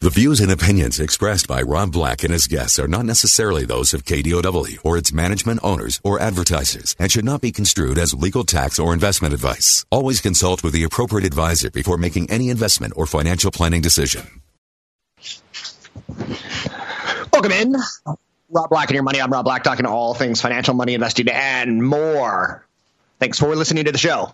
The 0.00 0.10
views 0.10 0.38
and 0.38 0.52
opinions 0.52 1.00
expressed 1.00 1.48
by 1.48 1.60
Rob 1.60 1.90
Black 1.90 2.22
and 2.22 2.32
his 2.32 2.46
guests 2.46 2.78
are 2.78 2.86
not 2.86 3.04
necessarily 3.04 3.64
those 3.64 3.92
of 3.92 4.04
KDOW 4.04 4.78
or 4.84 4.96
its 4.96 5.12
management 5.12 5.58
owners 5.64 6.00
or 6.04 6.20
advertisers 6.20 6.94
and 7.00 7.10
should 7.10 7.24
not 7.24 7.40
be 7.40 7.50
construed 7.50 7.98
as 7.98 8.14
legal 8.14 8.44
tax 8.44 8.78
or 8.78 8.94
investment 8.94 9.34
advice. 9.34 9.84
Always 9.90 10.20
consult 10.20 10.62
with 10.62 10.72
the 10.72 10.84
appropriate 10.84 11.26
advisor 11.26 11.72
before 11.72 11.96
making 11.96 12.30
any 12.30 12.48
investment 12.48 12.92
or 12.94 13.06
financial 13.06 13.50
planning 13.50 13.80
decision. 13.80 14.40
Welcome 17.32 17.50
in. 17.50 17.74
Rob 18.50 18.70
Black 18.70 18.90
and 18.90 18.94
your 18.94 19.02
money. 19.02 19.20
I'm 19.20 19.32
Rob 19.32 19.46
Black, 19.46 19.64
talking 19.64 19.84
all 19.84 20.14
things 20.14 20.40
financial, 20.40 20.74
money, 20.74 20.94
investing, 20.94 21.26
and 21.28 21.82
more. 21.82 22.64
Thanks 23.18 23.40
for 23.40 23.56
listening 23.56 23.86
to 23.86 23.90
the 23.90 23.98
show. 23.98 24.32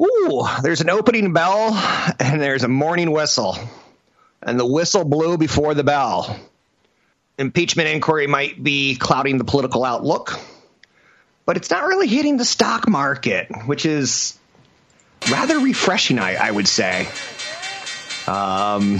Ooh, 0.00 0.46
there's 0.62 0.80
an 0.80 0.90
opening 0.90 1.32
bell 1.32 1.72
and 2.20 2.40
there's 2.40 2.62
a 2.62 2.68
morning 2.68 3.10
whistle 3.10 3.58
and 4.42 4.58
the 4.58 4.66
whistle 4.66 5.04
blew 5.04 5.36
before 5.38 5.74
the 5.74 5.84
bell. 5.84 6.38
Impeachment 7.38 7.88
inquiry 7.88 8.26
might 8.26 8.62
be 8.62 8.96
clouding 8.96 9.38
the 9.38 9.44
political 9.44 9.84
outlook, 9.84 10.38
but 11.46 11.56
it's 11.56 11.70
not 11.70 11.84
really 11.84 12.06
hitting 12.06 12.36
the 12.36 12.44
stock 12.44 12.88
market, 12.88 13.48
which 13.66 13.86
is 13.86 14.38
rather 15.30 15.58
refreshing, 15.58 16.18
I, 16.18 16.34
I 16.36 16.50
would 16.50 16.68
say. 16.68 17.08
Um, 18.26 18.98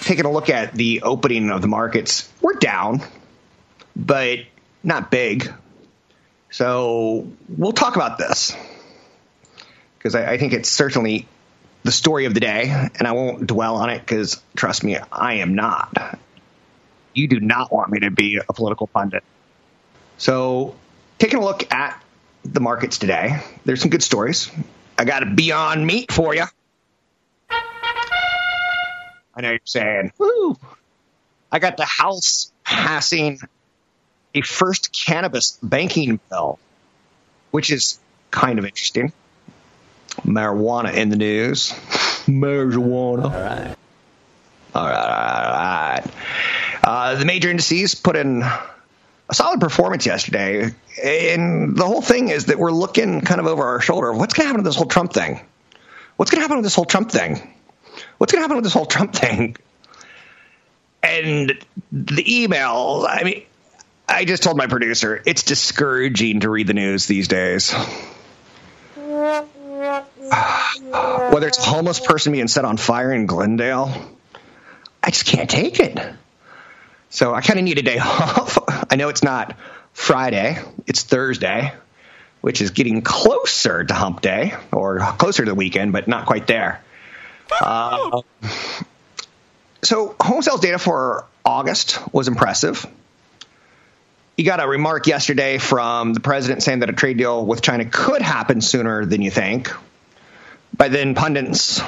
taking 0.00 0.24
a 0.24 0.30
look 0.30 0.48
at 0.48 0.72
the 0.72 1.02
opening 1.02 1.50
of 1.50 1.62
the 1.62 1.68
markets, 1.68 2.30
we're 2.40 2.54
down, 2.54 3.02
but 3.96 4.40
not 4.82 5.10
big. 5.10 5.52
So 6.50 7.28
we'll 7.48 7.72
talk 7.72 7.96
about 7.96 8.18
this 8.18 8.56
because 9.98 10.14
I, 10.14 10.32
I 10.32 10.38
think 10.38 10.52
it's 10.52 10.70
certainly 10.70 11.26
the 11.82 11.92
story 11.92 12.26
of 12.26 12.34
the 12.34 12.40
day, 12.40 12.68
and 12.98 13.06
I 13.06 13.12
won't 13.12 13.46
dwell 13.46 13.76
on 13.76 13.90
it 13.90 14.00
because, 14.00 14.42
trust 14.56 14.84
me, 14.84 14.98
I 15.12 15.34
am 15.34 15.54
not. 15.54 16.18
You 17.14 17.26
do 17.28 17.40
not 17.40 17.72
want 17.72 17.90
me 17.90 18.00
to 18.00 18.10
be 18.10 18.40
a 18.46 18.52
political 18.52 18.86
pundit. 18.86 19.24
So, 20.18 20.76
taking 21.18 21.38
a 21.38 21.44
look 21.44 21.72
at 21.72 22.02
the 22.44 22.60
markets 22.60 22.98
today, 22.98 23.42
there's 23.64 23.80
some 23.80 23.90
good 23.90 24.02
stories. 24.02 24.50
I 24.98 25.04
got 25.04 25.22
a 25.22 25.26
Beyond 25.26 25.86
Meat 25.86 26.12
for 26.12 26.34
you. 26.34 26.44
I 27.50 29.40
know 29.40 29.50
you're 29.50 29.60
saying, 29.64 30.12
woo. 30.18 30.56
I 31.50 31.58
got 31.58 31.76
the 31.76 31.84
House 31.84 32.52
passing 32.64 33.40
a 34.34 34.42
first 34.42 34.92
cannabis 34.92 35.58
banking 35.62 36.20
bill, 36.28 36.58
which 37.50 37.70
is 37.70 37.98
kind 38.30 38.58
of 38.58 38.64
interesting 38.64 39.12
marijuana 40.24 40.94
in 40.94 41.08
the 41.08 41.16
news. 41.16 41.70
marijuana. 42.26 43.24
All 43.24 43.30
right. 43.30 43.76
All 44.74 44.86
right. 44.86 44.96
All 44.96 45.52
right. 45.52 46.04
Uh, 46.82 47.14
the 47.16 47.24
major 47.24 47.50
indices 47.50 47.94
put 47.94 48.16
in 48.16 48.42
a 48.42 49.34
solid 49.34 49.60
performance 49.60 50.06
yesterday. 50.06 50.74
And 51.02 51.76
the 51.76 51.86
whole 51.86 52.02
thing 52.02 52.28
is 52.28 52.46
that 52.46 52.58
we're 52.58 52.72
looking 52.72 53.20
kind 53.20 53.40
of 53.40 53.46
over 53.46 53.62
our 53.64 53.80
shoulder. 53.80 54.12
What's 54.12 54.34
going 54.34 54.44
to 54.44 54.48
happen 54.48 54.62
to 54.62 54.68
this 54.68 54.76
whole 54.76 54.86
Trump 54.86 55.12
thing? 55.12 55.40
What's 56.16 56.30
going 56.30 56.40
to 56.40 56.42
happen 56.42 56.56
with 56.58 56.64
this 56.64 56.74
whole 56.74 56.84
Trump 56.84 57.10
thing? 57.10 57.54
What's 58.18 58.32
going 58.32 58.40
to 58.40 58.42
happen 58.42 58.56
with 58.56 58.64
this 58.64 58.74
whole 58.74 58.86
Trump 58.86 59.14
thing? 59.14 59.56
And 61.02 61.58
the 61.92 62.42
email, 62.42 63.06
I 63.08 63.24
mean, 63.24 63.42
I 64.06 64.24
just 64.24 64.42
told 64.42 64.56
my 64.56 64.66
producer, 64.66 65.22
it's 65.24 65.44
discouraging 65.44 66.40
to 66.40 66.50
read 66.50 66.66
the 66.66 66.74
news 66.74 67.06
these 67.06 67.28
days. 67.28 67.74
Whether 71.32 71.48
it's 71.48 71.58
a 71.58 71.62
homeless 71.62 71.98
person 71.98 72.32
being 72.32 72.48
set 72.48 72.64
on 72.64 72.76
fire 72.76 73.12
in 73.12 73.26
Glendale, 73.26 73.92
I 75.02 75.10
just 75.10 75.24
can't 75.24 75.48
take 75.48 75.80
it. 75.80 75.98
So 77.08 77.34
I 77.34 77.40
kind 77.40 77.58
of 77.58 77.64
need 77.64 77.78
a 77.78 77.82
day 77.82 77.98
off. 78.02 78.58
I 78.90 78.96
know 78.96 79.08
it's 79.08 79.22
not 79.22 79.56
Friday, 79.92 80.58
it's 80.86 81.02
Thursday, 81.02 81.72
which 82.40 82.60
is 82.60 82.70
getting 82.70 83.02
closer 83.02 83.84
to 83.84 83.94
hump 83.94 84.20
day 84.20 84.54
or 84.72 84.98
closer 84.98 85.44
to 85.44 85.50
the 85.50 85.54
weekend, 85.54 85.92
but 85.92 86.06
not 86.06 86.26
quite 86.26 86.46
there. 86.46 86.82
Uh, 87.60 88.22
so 89.82 90.14
home 90.20 90.42
sales 90.42 90.60
data 90.60 90.78
for 90.78 91.24
August 91.44 91.98
was 92.12 92.28
impressive. 92.28 92.86
You 94.36 94.44
got 94.44 94.60
a 94.60 94.68
remark 94.68 95.06
yesterday 95.06 95.58
from 95.58 96.14
the 96.14 96.20
president 96.20 96.62
saying 96.62 96.80
that 96.80 96.88
a 96.88 96.92
trade 96.92 97.18
deal 97.18 97.44
with 97.44 97.62
China 97.62 97.84
could 97.84 98.22
happen 98.22 98.60
sooner 98.60 99.04
than 99.04 99.22
you 99.22 99.30
think. 99.30 99.70
But 100.76 100.92
then 100.92 101.14
pundits 101.14 101.80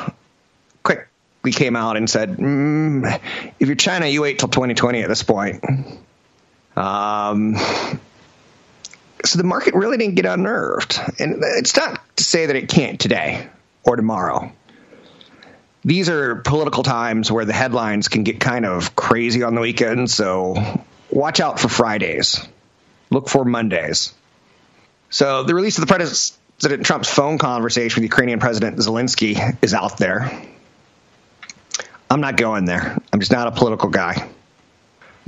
quickly 0.82 1.52
came 1.52 1.76
out 1.76 1.96
and 1.96 2.08
said, 2.08 2.36
mm, 2.36 3.20
if 3.58 3.68
you're 3.68 3.76
China, 3.76 4.06
you 4.06 4.22
wait 4.22 4.38
till 4.38 4.48
2020 4.48 5.02
at 5.02 5.08
this 5.08 5.22
point. 5.22 5.64
Um, 6.76 7.56
so 9.24 9.38
the 9.38 9.44
market 9.44 9.74
really 9.74 9.96
didn't 9.96 10.16
get 10.16 10.26
unnerved. 10.26 11.00
And 11.18 11.42
it's 11.42 11.76
not 11.76 12.00
to 12.16 12.24
say 12.24 12.46
that 12.46 12.56
it 12.56 12.68
can't 12.68 12.98
today 12.98 13.48
or 13.84 13.96
tomorrow. 13.96 14.52
These 15.84 16.08
are 16.08 16.36
political 16.36 16.82
times 16.82 17.30
where 17.30 17.44
the 17.44 17.52
headlines 17.52 18.08
can 18.08 18.22
get 18.22 18.38
kind 18.38 18.64
of 18.64 18.94
crazy 18.94 19.42
on 19.42 19.54
the 19.56 19.60
weekend, 19.60 20.10
so 20.10 20.54
watch 21.10 21.40
out 21.40 21.58
for 21.58 21.68
Fridays. 21.68 22.40
Look 23.10 23.28
for 23.28 23.44
Mondays. 23.44 24.14
So 25.10 25.42
the 25.42 25.54
release 25.54 25.78
of 25.78 25.86
the 25.86 25.92
President 26.62 26.86
Trump's 26.86 27.12
phone 27.12 27.38
conversation 27.38 28.00
with 28.00 28.04
Ukrainian 28.04 28.38
President 28.38 28.78
Zelensky 28.78 29.56
is 29.62 29.74
out 29.74 29.98
there. 29.98 30.30
I'm 32.08 32.20
not 32.20 32.36
going 32.36 32.66
there. 32.66 32.96
I'm 33.12 33.18
just 33.18 33.32
not 33.32 33.48
a 33.48 33.50
political 33.50 33.90
guy. 33.90 34.28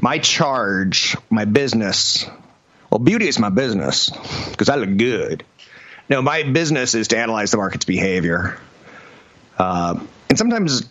My 0.01 0.19
charge, 0.19 1.17
my 1.31 1.45
business, 1.45 2.25
well, 2.89 3.01
beauty 3.01 3.27
is 3.27 3.41
my 3.41 3.49
business 3.49 4.11
because 4.53 4.69
I 4.69 4.77
look 4.77 4.97
good. 4.97 5.43
No, 6.09 6.23
my 6.23 6.45
business 6.45 6.95
is 6.95 7.09
to 7.09 7.19
analyze 7.19 7.51
the 7.51 7.57
market's 7.57 7.85
behavior. 7.85 8.57
Uh, 9.59 9.99
and 10.29 10.39
sometimes 10.39 10.89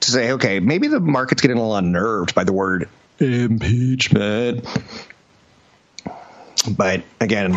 to 0.00 0.10
say, 0.10 0.32
okay, 0.32 0.60
maybe 0.60 0.88
the 0.88 1.00
market's 1.00 1.40
getting 1.40 1.56
a 1.56 1.60
little 1.60 1.74
unnerved 1.74 2.34
by 2.34 2.44
the 2.44 2.52
word 2.52 2.90
impeachment. 3.18 4.62
But 6.68 7.02
again, 7.18 7.54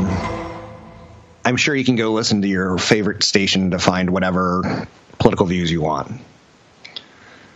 I'm 1.43 1.55
sure 1.55 1.75
you 1.75 1.85
can 1.85 1.95
go 1.95 2.11
listen 2.11 2.41
to 2.41 2.47
your 2.47 2.77
favorite 2.77 3.23
station 3.23 3.71
to 3.71 3.79
find 3.79 4.09
whatever 4.09 4.87
political 5.17 5.45
views 5.45 5.71
you 5.71 5.81
want. 5.81 6.11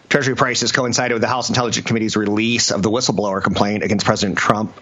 Treasury 0.09 0.35
prices 0.35 0.71
coincided 0.71 1.16
with 1.16 1.21
the 1.21 1.27
House 1.27 1.49
Intelligence 1.49 1.85
Committee's 1.85 2.16
release 2.16 2.71
of 2.71 2.83
the 2.83 2.89
whistleblower 2.89 3.41
complaint 3.44 3.83
against 3.83 4.05
President 4.05 4.38
Trump 4.38 4.79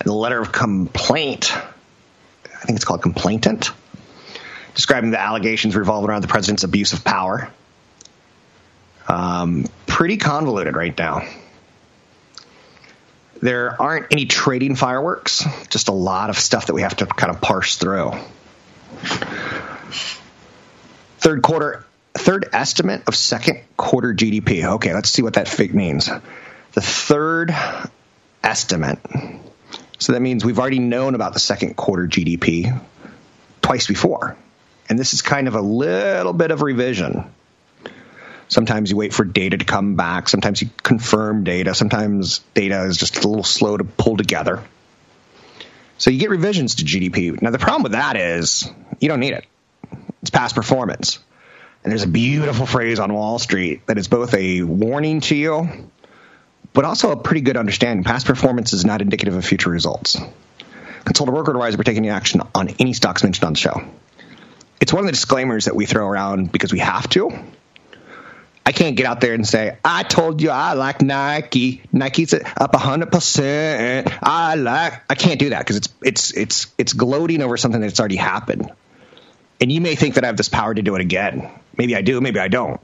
and 0.00 0.08
the 0.08 0.14
letter 0.14 0.40
of 0.40 0.52
complaint. 0.52 1.52
I 1.54 2.64
think 2.64 2.76
it's 2.76 2.84
called 2.84 3.02
complainant, 3.02 3.70
describing 4.74 5.10
the 5.10 5.20
allegations 5.20 5.76
revolving 5.76 6.10
around 6.10 6.22
the 6.22 6.28
president's 6.28 6.64
abuse 6.64 6.92
of 6.92 7.04
power. 7.04 7.50
Um, 9.08 9.66
pretty 9.86 10.16
convoluted 10.16 10.76
right 10.76 10.96
now. 10.96 11.26
There 13.40 13.80
aren't 13.80 14.06
any 14.10 14.26
trading 14.26 14.74
fireworks, 14.74 15.44
just 15.68 15.88
a 15.88 15.92
lot 15.92 16.30
of 16.30 16.38
stuff 16.38 16.66
that 16.66 16.74
we 16.74 16.82
have 16.82 16.96
to 16.96 17.06
kind 17.06 17.34
of 17.34 17.40
parse 17.40 17.76
through. 17.76 18.12
Third 21.18 21.42
quarter, 21.42 21.84
third 22.14 22.48
estimate 22.52 23.02
of 23.06 23.14
second 23.14 23.60
quarter 23.76 24.14
GDP. 24.14 24.64
Okay, 24.64 24.94
let's 24.94 25.10
see 25.10 25.22
what 25.22 25.34
that 25.34 25.48
fig 25.48 25.74
means. 25.74 26.10
The 26.72 26.80
third 26.80 27.54
estimate. 28.42 28.98
So 29.98 30.12
that 30.12 30.20
means 30.20 30.44
we've 30.44 30.58
already 30.58 30.78
known 30.78 31.14
about 31.14 31.34
the 31.34 31.40
second 31.40 31.76
quarter 31.76 32.06
GDP 32.06 32.80
twice 33.62 33.86
before. 33.86 34.36
And 34.88 34.98
this 34.98 35.12
is 35.12 35.22
kind 35.22 35.48
of 35.48 35.54
a 35.54 35.60
little 35.60 36.32
bit 36.32 36.50
of 36.50 36.62
revision. 36.62 37.24
Sometimes 38.48 38.90
you 38.90 38.96
wait 38.96 39.12
for 39.12 39.24
data 39.24 39.58
to 39.58 39.64
come 39.64 39.96
back. 39.96 40.28
Sometimes 40.28 40.62
you 40.62 40.70
confirm 40.82 41.44
data. 41.44 41.74
Sometimes 41.74 42.38
data 42.54 42.84
is 42.84 42.96
just 42.96 43.22
a 43.22 43.28
little 43.28 43.44
slow 43.44 43.76
to 43.76 43.84
pull 43.84 44.16
together. 44.16 44.62
So 45.98 46.10
you 46.10 46.18
get 46.18 46.30
revisions 46.30 46.76
to 46.76 46.84
GDP. 46.84 47.40
Now, 47.42 47.50
the 47.50 47.58
problem 47.58 47.82
with 47.82 47.92
that 47.92 48.16
is 48.16 48.70
you 49.00 49.08
don't 49.08 49.20
need 49.20 49.34
it, 49.34 49.44
it's 50.22 50.30
past 50.30 50.54
performance. 50.54 51.18
And 51.84 51.92
there's 51.92 52.02
a 52.02 52.08
beautiful 52.08 52.66
phrase 52.66 52.98
on 52.98 53.12
Wall 53.12 53.38
Street 53.38 53.86
that 53.86 53.98
is 53.98 54.08
both 54.08 54.34
a 54.34 54.62
warning 54.62 55.20
to 55.22 55.36
you 55.36 55.88
but 56.78 56.84
also 56.84 57.10
a 57.10 57.16
pretty 57.16 57.40
good 57.40 57.56
understanding. 57.56 58.04
Past 58.04 58.26
performance 58.26 58.72
is 58.72 58.84
not 58.84 59.02
indicative 59.02 59.34
of 59.34 59.44
future 59.44 59.68
results. 59.68 60.16
Consult 61.04 61.28
a 61.28 61.32
broker 61.32 61.50
advisor 61.50 61.76
for 61.76 61.82
taking 61.82 62.08
action 62.08 62.40
on 62.54 62.68
any 62.78 62.92
stocks 62.92 63.22
mentioned 63.24 63.44
on 63.44 63.54
the 63.54 63.58
show. 63.58 63.82
It's 64.80 64.92
one 64.92 65.00
of 65.00 65.06
the 65.06 65.12
disclaimers 65.12 65.64
that 65.64 65.74
we 65.74 65.86
throw 65.86 66.06
around 66.06 66.52
because 66.52 66.72
we 66.72 66.78
have 66.78 67.08
to. 67.10 67.36
I 68.68 68.72
can't 68.72 68.96
get 68.96 69.06
out 69.06 69.22
there 69.22 69.32
and 69.32 69.48
say, 69.48 69.78
I 69.82 70.02
told 70.02 70.42
you 70.42 70.50
I 70.50 70.74
like 70.74 71.00
Nike. 71.00 71.80
Nike's 71.90 72.34
up 72.34 72.72
100%. 72.74 74.18
I 74.22 74.56
like, 74.56 74.92
I 75.08 75.14
can't 75.14 75.38
do 75.38 75.48
that 75.48 75.60
because 75.60 75.76
it's, 75.76 75.88
it's, 76.02 76.36
it's, 76.36 76.66
it's 76.76 76.92
gloating 76.92 77.40
over 77.40 77.56
something 77.56 77.80
that's 77.80 77.98
already 77.98 78.16
happened. 78.16 78.70
And 79.58 79.72
you 79.72 79.80
may 79.80 79.94
think 79.94 80.16
that 80.16 80.24
I 80.24 80.26
have 80.26 80.36
this 80.36 80.50
power 80.50 80.74
to 80.74 80.82
do 80.82 80.96
it 80.96 81.00
again. 81.00 81.50
Maybe 81.78 81.96
I 81.96 82.02
do, 82.02 82.20
maybe 82.20 82.40
I 82.40 82.48
don't. 82.48 82.78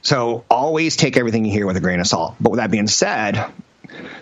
So 0.00 0.46
always 0.48 0.96
take 0.96 1.18
everything 1.18 1.44
you 1.44 1.52
hear 1.52 1.66
with 1.66 1.76
a 1.76 1.80
grain 1.80 2.00
of 2.00 2.06
salt. 2.06 2.36
But 2.40 2.52
with 2.52 2.58
that 2.60 2.70
being 2.70 2.88
said, 2.88 3.52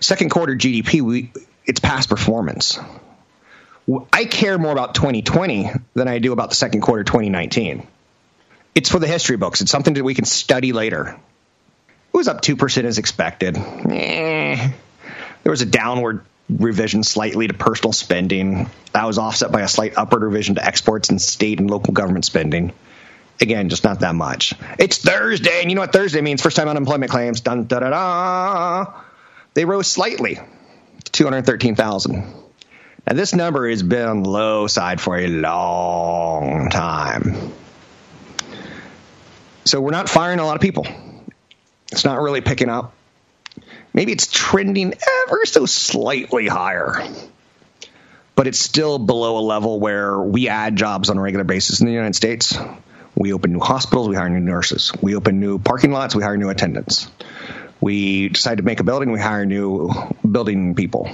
second 0.01 0.31
quarter 0.31 0.57
GDP, 0.57 1.03
we, 1.03 1.31
it's 1.67 1.79
past 1.79 2.09
performance. 2.09 2.81
I 4.13 4.25
care 4.25 4.59
more 4.59 4.73
about 4.73 4.97
2020 4.97 5.71
than 5.95 6.09
I 6.09 6.19
do 6.19 6.33
about 6.33 6.49
the 6.49 6.57
second 6.57 6.81
quarter 6.81 7.05
2019. 7.05 7.87
It's 8.75 8.91
for 8.91 8.99
the 8.99 9.07
history 9.07 9.37
books. 9.37 9.61
It's 9.61 9.71
something 9.71 9.95
that 9.95 10.05
we 10.05 10.15
can 10.15 10.25
study 10.25 10.73
later. 10.73 11.17
It 12.13 12.17
was 12.17 12.29
up 12.29 12.43
2% 12.43 12.85
as 12.85 12.99
expected. 12.99 13.57
Eh. 13.57 14.71
There 15.43 15.51
was 15.51 15.63
a 15.63 15.67
downward 15.67 16.25
revision 16.49 17.03
slightly 17.03 17.47
to 17.49 17.55
personal 17.55 17.93
spending. 17.93 18.69
That 18.93 19.07
was 19.07 19.19
offset 19.19 19.53
by 19.53 19.63
a 19.63 19.69
slight 19.69 19.97
upward 19.97 20.23
revision 20.23 20.57
to 20.57 20.65
exports 20.65 21.09
and 21.11 21.21
state 21.21 21.61
and 21.61 21.71
local 21.71 21.93
government 21.93 22.25
spending. 22.25 22.73
Again, 23.41 23.69
just 23.69 23.85
not 23.85 24.01
that 24.01 24.15
much. 24.15 24.55
It's 24.79 24.99
Thursday, 24.99 25.61
and 25.61 25.71
you 25.71 25.75
know 25.75 25.81
what 25.81 25.93
Thursday 25.93 26.21
means? 26.21 26.41
First 26.41 26.57
time 26.57 26.69
unemployment 26.69 27.11
claims. 27.11 27.41
Dun 27.41 27.67
da 27.67 27.81
da 27.81 27.91
da. 27.91 28.95
They 29.55 29.65
rose 29.65 29.89
slightly 29.89 30.37
to 30.37 31.13
213,000. 31.13 32.13
Now, 33.07 33.13
this 33.13 33.35
number 33.35 33.69
has 33.69 33.83
been 33.83 34.07
on 34.07 34.23
the 34.23 34.31
low 34.31 34.67
side 34.67 35.01
for 35.01 35.19
a 35.19 35.27
long 35.27 36.71
time. 36.71 37.53
So 39.65 39.81
we're 39.81 39.91
not 39.91 40.09
firing 40.09 40.39
a 40.39 40.47
lot 40.47 40.57
of 40.57 40.63
people. 40.63 40.87
It's 41.91 42.05
not 42.05 42.21
really 42.21 42.41
picking 42.41 42.69
up. 42.69 42.93
Maybe 43.93 44.13
it's 44.13 44.27
trending 44.27 44.95
ever 45.27 45.47
so 45.47 45.67
slightly 45.67 46.49
higher, 46.49 47.07
but 48.35 48.47
it's 48.47 48.59
still 48.59 48.99
below 48.99 49.39
a 49.39 49.45
level 49.45 49.79
where 49.79 50.21
we 50.21 50.49
add 50.49 50.77
jobs 50.77 51.09
on 51.11 51.17
a 51.17 51.21
regular 51.21 51.45
basis 51.45 51.81
in 51.81 51.87
the 51.87 51.93
United 51.93 52.17
States. 52.17 52.59
We 53.15 53.33
open 53.33 53.53
new 53.53 53.61
hospitals, 53.61 54.09
we 54.09 54.17
hire 54.17 54.29
new 54.29 54.41
nurses. 54.41 54.93
We 55.01 55.15
open 55.15 55.39
new 55.39 55.61
parking 55.61 55.93
lots, 55.93 56.17
we 56.17 56.25
hire 56.25 56.37
new 56.37 56.49
attendants. 56.49 57.09
We 57.81 58.31
decide 58.31 58.57
to 58.57 58.65
make 58.65 58.81
a 58.81 58.85
building, 58.85 59.13
we 59.13 59.21
hire 59.21 59.47
new 59.47 59.91
building 60.29 60.75
people. 60.75 61.09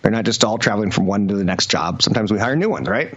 They're 0.00 0.12
not 0.12 0.24
just 0.24 0.44
all 0.44 0.58
traveling 0.58 0.92
from 0.92 1.06
one 1.06 1.28
to 1.28 1.34
the 1.34 1.44
next 1.44 1.70
job. 1.70 2.02
Sometimes 2.02 2.30
we 2.30 2.38
hire 2.38 2.54
new 2.54 2.68
ones, 2.68 2.88
right? 2.88 3.12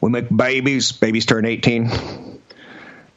We 0.00 0.10
make 0.10 0.34
babies. 0.34 0.92
Babies 0.92 1.26
turn 1.26 1.44
18. 1.44 1.90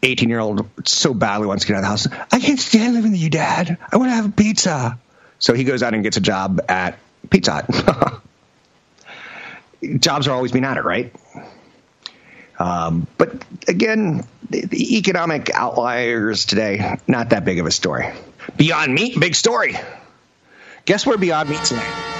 18 0.04 0.30
year 0.30 0.40
old 0.40 0.68
so 0.86 1.14
badly 1.14 1.48
wants 1.48 1.64
to 1.64 1.68
get 1.68 1.76
out 1.76 1.80
of 1.80 1.84
the 1.84 2.10
house. 2.10 2.28
I 2.32 2.40
can't 2.40 2.60
stand 2.60 2.94
living 2.94 3.12
with 3.12 3.22
you, 3.22 3.30
Dad. 3.30 3.78
I 3.92 3.98
want 3.98 4.12
to 4.12 4.16
have 4.16 4.36
pizza. 4.36 5.00
So 5.40 5.54
he 5.54 5.64
goes 5.64 5.84
out 5.84 5.94
and 5.94 6.04
gets 6.04 6.18
a 6.18 6.22
job 6.22 6.62
at 6.70 6.98
Pizza 7.30 7.52
Hut. 7.54 8.22
Jobs 10.00 10.28
are 10.28 10.32
always 10.32 10.52
being 10.52 10.66
added, 10.66 10.84
right? 10.84 11.14
Um, 12.58 13.08
but 13.18 13.44
again, 13.68 14.26
the, 14.50 14.66
the 14.66 14.98
economic 14.98 15.52
outliers 15.54 16.46
today, 16.46 16.98
not 17.08 17.30
that 17.30 17.46
big 17.46 17.60
of 17.60 17.66
a 17.66 17.72
story. 17.72 18.12
Beyond 18.56 18.94
Meat, 18.94 19.20
big 19.20 19.36
story. 19.36 19.76
Guess 20.86 21.06
where 21.06 21.18
Beyond 21.18 21.50
Meat's 21.50 21.70
today? 21.70 22.15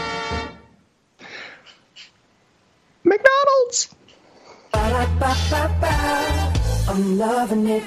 I'm 6.96 7.18
loving 7.18 7.68
it. 7.68 7.84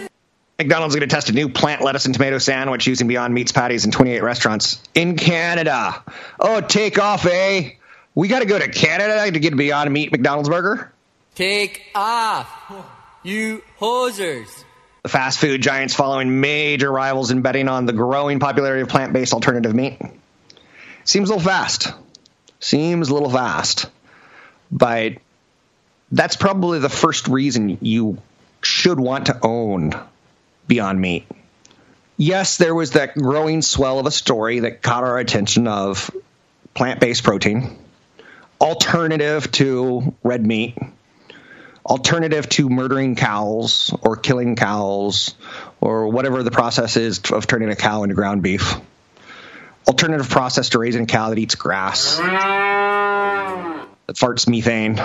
McDonald's 0.59 0.95
is 0.95 0.99
going 0.99 1.09
to 1.09 1.15
test 1.15 1.31
a 1.31 1.33
new 1.33 1.49
plant 1.49 1.81
lettuce 1.81 2.05
and 2.05 2.15
tomato 2.15 2.37
sandwich 2.37 2.87
using 2.87 3.09
Beyond 3.09 3.33
Meat's 3.33 3.53
patties 3.53 3.87
in 3.87 3.91
28 3.91 4.23
restaurants 4.23 4.83
in 4.95 5.17
Canada. 5.17 6.05
Oh, 6.39 6.61
take 6.61 6.99
off, 6.99 7.25
eh? 7.25 7.71
We 8.15 8.29
got 8.29 8.41
to 8.41 8.45
go 8.45 8.59
to 8.59 8.69
Canada 8.69 9.33
to 9.33 9.41
get 9.41 9.57
Beyond 9.57 9.91
Meat 9.91 10.13
McDonald's 10.13 10.51
burger? 10.51 10.93
Take 11.37 11.87
off, 11.95 12.51
you 13.23 13.63
hosers. 13.81 14.65
The 15.05 15.09
fast 15.09 15.39
food 15.39 15.63
giants 15.63 15.95
following 15.95 16.43
major 16.43 16.93
rivals 16.93 17.31
in 17.31 17.41
betting 17.41 17.69
on 17.69 17.87
the 17.87 17.95
growing 17.95 18.41
popularity 18.41 18.83
of 18.83 18.91
plant 18.91 19.15
based 19.15 19.33
alternative 19.33 19.75
meat. 19.75 19.99
Seems 21.05 21.31
a 21.31 21.35
little 21.35 21.49
fast. 21.49 21.95
Seems 22.61 23.09
a 23.09 23.15
little 23.15 23.31
fast. 23.31 23.87
But 24.71 25.15
that's 26.13 26.37
probably 26.37 26.81
the 26.81 26.91
first 26.91 27.27
reason 27.29 27.79
you 27.81 28.19
should 28.63 28.99
want 28.99 29.27
to 29.27 29.39
own 29.43 29.93
Beyond 30.67 31.01
Meat. 31.01 31.27
Yes, 32.17 32.57
there 32.57 32.75
was 32.75 32.93
that 32.93 33.15
growing 33.15 33.63
swell 33.63 34.01
of 34.01 34.07
a 34.07 34.11
story 34.11 34.61
that 34.61 34.83
caught 34.83 35.05
our 35.05 35.19
attention 35.19 35.69
of 35.69 36.11
plant 36.75 37.01
based 37.01 37.23
protein, 37.23 37.79
alternative 38.61 39.51
to 39.53 40.15
red 40.25 40.45
meat, 40.45 40.77
alternative 41.87 42.49
to 42.51 42.69
murdering 42.69 43.15
cows 43.15 43.95
or 44.03 44.17
killing 44.17 44.57
cows 44.57 45.35
or 45.81 46.09
whatever 46.09 46.43
the 46.43 46.51
process 46.51 46.97
is 46.97 47.21
of 47.31 47.47
turning 47.47 47.71
a 47.71 47.77
cow 47.77 48.03
into 48.03 48.15
ground 48.15 48.43
beef. 48.43 48.75
Alternative 49.87 50.29
process 50.29 50.71
to 50.71 50.79
raising 50.79 51.05
a 51.05 51.07
cow 51.07 51.31
that 51.31 51.39
eats 51.39 51.55
grass, 51.55 52.19
that 52.19 53.87
farts 54.15 54.47
methane, 54.49 55.01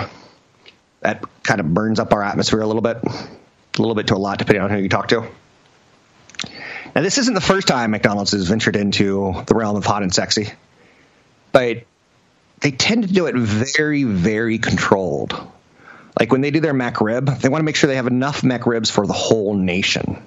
that 1.00 1.24
kind 1.42 1.60
of 1.60 1.72
burns 1.72 2.00
up 2.00 2.12
our 2.12 2.22
atmosphere 2.22 2.60
a 2.60 2.66
little 2.66 2.82
bit, 2.82 2.98
a 3.76 3.82
little 3.82 3.94
bit 3.94 4.08
to 4.08 4.14
a 4.14 4.16
lot, 4.16 4.38
depending 4.38 4.62
on 4.62 4.70
who 4.70 4.78
you 4.78 4.88
talk 4.88 5.08
to. 5.08 5.28
Now, 6.94 7.02
this 7.02 7.18
isn't 7.18 7.34
the 7.34 7.40
first 7.40 7.66
time 7.66 7.90
McDonald's 7.90 8.32
has 8.32 8.48
ventured 8.48 8.76
into 8.76 9.42
the 9.46 9.54
realm 9.54 9.76
of 9.76 9.84
hot 9.84 10.02
and 10.02 10.14
sexy, 10.14 10.52
but 11.50 11.84
they 12.60 12.70
tend 12.70 13.06
to 13.06 13.12
do 13.12 13.26
it 13.26 13.34
very, 13.34 14.04
very 14.04 14.58
controlled. 14.58 15.34
Like 16.18 16.30
when 16.30 16.40
they 16.40 16.52
do 16.52 16.60
their 16.60 16.74
McRib, 16.74 17.40
they 17.40 17.48
want 17.48 17.60
to 17.60 17.64
make 17.64 17.74
sure 17.74 17.88
they 17.88 17.96
have 17.96 18.06
enough 18.06 18.42
McRibs 18.42 18.90
for 18.90 19.06
the 19.06 19.12
whole 19.12 19.54
nation. 19.54 20.22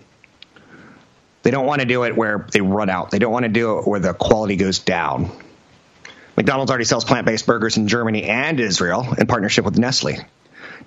They 1.44 1.52
don't 1.52 1.66
want 1.66 1.80
to 1.80 1.88
do 1.88 2.04
it 2.04 2.18
where 2.18 2.46
they 2.52 2.60
run 2.60 2.90
out. 2.90 3.12
They 3.12 3.20
don't 3.20 3.32
want 3.32 3.44
to 3.44 3.50
do 3.50 3.80
it 3.80 3.88
where 3.88 4.02
the 4.02 4.14
quality 4.14 4.58
goes 4.58 4.80
down. 4.80 5.32
McDonald's 6.36 6.70
already 6.70 6.84
sells 6.84 7.06
plant 7.06 7.26
based 7.26 7.46
burgers 7.46 7.78
in 7.78 7.88
Germany 7.88 8.24
and 8.24 8.60
Israel 8.60 9.16
in 9.18 9.28
partnership 9.28 9.64
with 9.64 9.78
Nestle. 9.78 10.18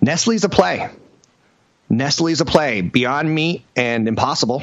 Nestle's 0.03 0.45
a 0.45 0.51
play. 0.51 0.91
Nestle's 1.91 2.41
a 2.41 2.45
play. 2.45 2.81
Beyond 2.83 3.35
Meat 3.35 3.65
and 3.75 4.07
Impossible 4.07 4.63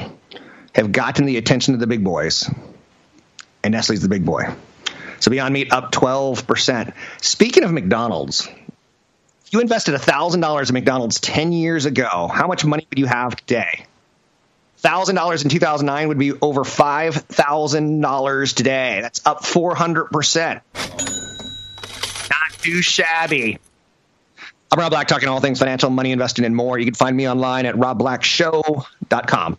have 0.74 0.90
gotten 0.90 1.26
the 1.26 1.36
attention 1.36 1.74
of 1.74 1.80
the 1.80 1.86
big 1.86 2.02
boys. 2.02 2.50
And 3.62 3.72
Nestle's 3.72 4.00
the 4.00 4.08
big 4.08 4.24
boy. 4.24 4.44
So 5.20 5.30
Beyond 5.30 5.52
Meat 5.52 5.72
up 5.72 5.92
12%. 5.92 6.94
Speaking 7.20 7.64
of 7.64 7.72
McDonald's, 7.72 8.48
if 9.44 9.52
you 9.52 9.60
invested 9.60 9.94
$1,000 9.94 10.68
in 10.68 10.72
McDonald's 10.72 11.20
10 11.20 11.52
years 11.52 11.84
ago, 11.84 12.30
how 12.32 12.46
much 12.46 12.64
money 12.64 12.86
would 12.88 12.98
you 12.98 13.06
have 13.06 13.36
today? 13.36 13.84
$1,000 14.82 15.42
in 15.42 15.50
2009 15.50 16.08
would 16.08 16.18
be 16.18 16.32
over 16.32 16.62
$5,000 16.64 18.54
today. 18.54 19.00
That's 19.02 19.26
up 19.26 19.42
400%. 19.42 20.60
Not 22.30 22.52
too 22.62 22.80
shabby. 22.80 23.58
I'm 24.70 24.78
Rob 24.78 24.90
Black, 24.90 25.08
talking 25.08 25.28
all 25.28 25.40
things 25.40 25.58
financial, 25.58 25.90
money, 25.90 26.12
investing, 26.12 26.44
and 26.44 26.54
more. 26.54 26.78
You 26.78 26.84
can 26.84 26.94
find 26.94 27.16
me 27.16 27.28
online 27.28 27.64
at 27.66 27.74
robblackshow.com. 27.74 29.58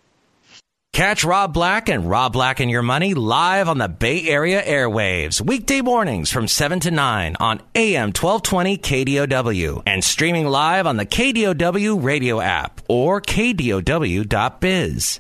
Catch 0.92 1.24
Rob 1.24 1.54
Black 1.54 1.88
and 1.88 2.10
Rob 2.10 2.34
Black 2.34 2.60
and 2.60 2.70
Your 2.70 2.82
Money 2.82 3.14
live 3.14 3.70
on 3.70 3.78
the 3.78 3.88
Bay 3.88 4.28
Area 4.28 4.62
airwaves, 4.62 5.40
weekday 5.40 5.82
mornings 5.82 6.32
from 6.32 6.48
7 6.48 6.80
to 6.82 6.92
9 6.92 7.38
on 7.40 7.62
AM 7.76 8.08
1220 8.08 8.78
KDOW 8.78 9.84
and 9.86 10.04
streaming 10.04 10.48
live 10.48 10.88
on 10.88 10.98
the 10.98 11.06
KDOW 11.06 12.04
radio 12.04 12.42
app 12.42 12.82
or 12.90 13.22
KDOW.biz. 13.22 15.20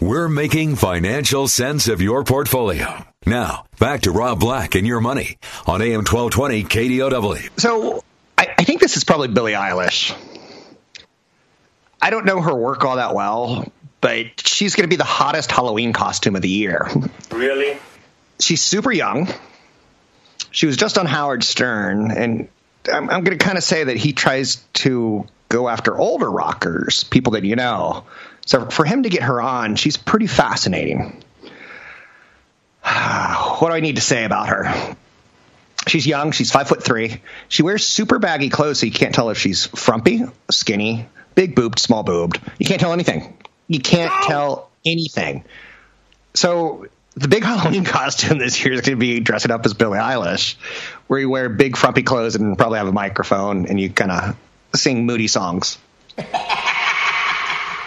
We're 0.00 0.28
making 0.28 0.76
financial 0.76 1.46
sense 1.46 1.86
of 1.86 2.02
your 2.02 2.24
portfolio. 2.24 3.04
Now, 3.26 3.66
back 3.78 4.02
to 4.02 4.10
Rob 4.10 4.40
Black 4.40 4.74
and 4.74 4.86
Your 4.86 5.00
Money 5.00 5.38
on 5.66 5.82
AM 5.82 6.04
1220 6.04 6.64
KDOW. 6.64 7.60
So, 7.60 8.02
I, 8.36 8.54
I 8.58 8.64
think 8.64 8.80
this 8.80 8.96
is 8.96 9.04
probably 9.04 9.28
Billie 9.28 9.52
Eilish. 9.52 10.16
I 12.00 12.10
don't 12.10 12.26
know 12.26 12.40
her 12.40 12.54
work 12.54 12.84
all 12.84 12.96
that 12.96 13.14
well, 13.14 13.72
but 14.00 14.46
she's 14.46 14.74
going 14.74 14.84
to 14.84 14.88
be 14.88 14.96
the 14.96 15.04
hottest 15.04 15.50
Halloween 15.50 15.92
costume 15.92 16.36
of 16.36 16.42
the 16.42 16.48
year. 16.50 16.88
Really? 17.30 17.78
She's 18.38 18.62
super 18.62 18.92
young. 18.92 19.28
She 20.50 20.66
was 20.66 20.76
just 20.76 20.98
on 20.98 21.06
Howard 21.06 21.42
Stern, 21.42 22.10
and 22.10 22.48
I'm, 22.92 23.08
I'm 23.08 23.24
going 23.24 23.38
to 23.38 23.44
kind 23.44 23.56
of 23.56 23.64
say 23.64 23.84
that 23.84 23.96
he 23.96 24.12
tries 24.12 24.56
to 24.74 25.26
go 25.48 25.68
after 25.68 25.96
older 25.96 26.30
rockers, 26.30 27.04
people 27.04 27.32
that 27.32 27.44
you 27.44 27.56
know. 27.56 28.04
So 28.46 28.66
for 28.66 28.84
him 28.84 29.04
to 29.04 29.08
get 29.08 29.22
her 29.22 29.40
on, 29.40 29.76
she's 29.76 29.96
pretty 29.96 30.26
fascinating. 30.26 31.22
what 32.82 33.68
do 33.68 33.72
I 33.74 33.80
need 33.80 33.96
to 33.96 34.02
say 34.02 34.24
about 34.24 34.48
her? 34.48 34.96
She's 35.86 36.06
young. 36.06 36.32
She's 36.32 36.50
five 36.50 36.68
foot 36.68 36.82
three. 36.82 37.20
She 37.48 37.62
wears 37.62 37.84
super 37.84 38.18
baggy 38.18 38.48
clothes, 38.48 38.80
so 38.80 38.86
you 38.86 38.92
can't 38.92 39.14
tell 39.14 39.30
if 39.30 39.38
she's 39.38 39.66
frumpy, 39.66 40.22
skinny, 40.50 41.06
big 41.34 41.54
boobed, 41.54 41.78
small 41.78 42.02
boobed. 42.02 42.40
You 42.58 42.66
can't 42.66 42.80
tell 42.80 42.92
anything. 42.92 43.36
You 43.68 43.80
can't 43.80 44.12
tell 44.24 44.70
anything. 44.84 45.44
So 46.34 46.86
the 47.14 47.28
big 47.28 47.44
Halloween 47.44 47.84
costume 47.84 48.38
this 48.38 48.64
year 48.64 48.74
is 48.74 48.80
going 48.80 48.96
to 48.96 49.00
be 49.00 49.20
dressing 49.20 49.50
up 49.50 49.64
as 49.66 49.74
Billie 49.74 49.98
Eilish, 49.98 50.56
where 51.06 51.20
you 51.20 51.28
wear 51.28 51.48
big 51.48 51.76
frumpy 51.76 52.02
clothes 52.02 52.34
and 52.36 52.56
probably 52.56 52.78
have 52.78 52.88
a 52.88 52.92
microphone 52.92 53.66
and 53.66 53.78
you 53.78 53.90
kind 53.90 54.10
of 54.10 54.36
sing 54.74 55.06
moody 55.06 55.28
songs. 55.28 55.78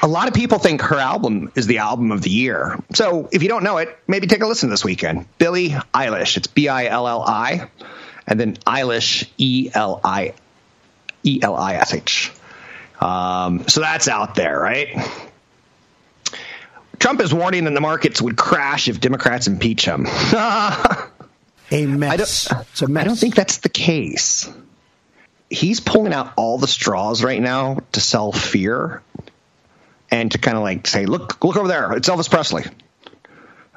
a 0.08 0.10
lot 0.10 0.30
of 0.30 0.34
people 0.34 0.58
think 0.58 0.82
her 0.84 0.96
album 0.96 1.52
is 1.56 1.68
the 1.68 1.80
album 1.80 2.14
of 2.14 2.22
the 2.22 2.30
year. 2.30 2.80
So 2.94 3.28
if 3.30 3.44
you 3.44 3.50
don't 3.50 3.64
know 3.66 3.78
it, 3.78 4.00
maybe 4.08 4.26
take 4.26 4.42
a 4.42 4.48
listen 4.48 4.70
this 4.70 4.86
weekend. 4.86 5.26
Billie 5.38 5.72
Eilish. 5.72 6.38
It's 6.38 6.48
B 6.48 6.70
I 6.70 6.86
L 6.86 7.10
L 7.10 7.22
I, 7.22 7.70
and 8.26 8.40
then 8.40 8.56
Eilish 8.66 9.28
E 9.38 9.70
L 9.74 10.00
I 10.06 10.34
E 11.24 11.40
L 11.44 11.56
I 11.56 11.76
S 11.76 11.94
H. 11.94 12.32
Um, 13.02 13.68
so 13.68 13.82
that's 13.82 14.08
out 14.08 14.36
there, 14.36 14.58
right? 14.58 14.98
Trump 17.00 17.20
is 17.20 17.34
warning 17.34 17.66
that 17.66 17.74
the 17.74 17.82
markets 17.82 18.22
would 18.22 18.38
crash 18.38 18.88
if 18.88 19.02
Democrats 19.02 19.48
impeach 19.48 19.84
him. 19.84 20.06
a 20.32 21.10
mess. 21.86 22.50
it's 22.50 22.82
a 22.82 22.88
mess. 22.88 23.04
I 23.04 23.08
don't 23.08 23.20
think 23.20 23.36
that's 23.36 23.58
the 23.58 23.70
case. 23.70 24.50
He's 25.50 25.82
pulling 25.82 26.14
out 26.14 26.32
all 26.38 26.58
the 26.58 26.68
straws 26.68 27.22
right 27.26 27.42
now 27.42 27.80
to 27.92 28.00
sell 28.00 28.32
fear 28.32 29.04
and 30.10 30.32
to 30.32 30.38
kind 30.38 30.58
of 30.58 30.64
like 30.64 30.88
say, 30.88 31.06
look, 31.06 31.44
look 31.44 31.58
over 31.58 31.68
there. 31.68 31.94
It's 31.94 32.10
Elvis 32.10 32.30
Presley. 32.30 32.66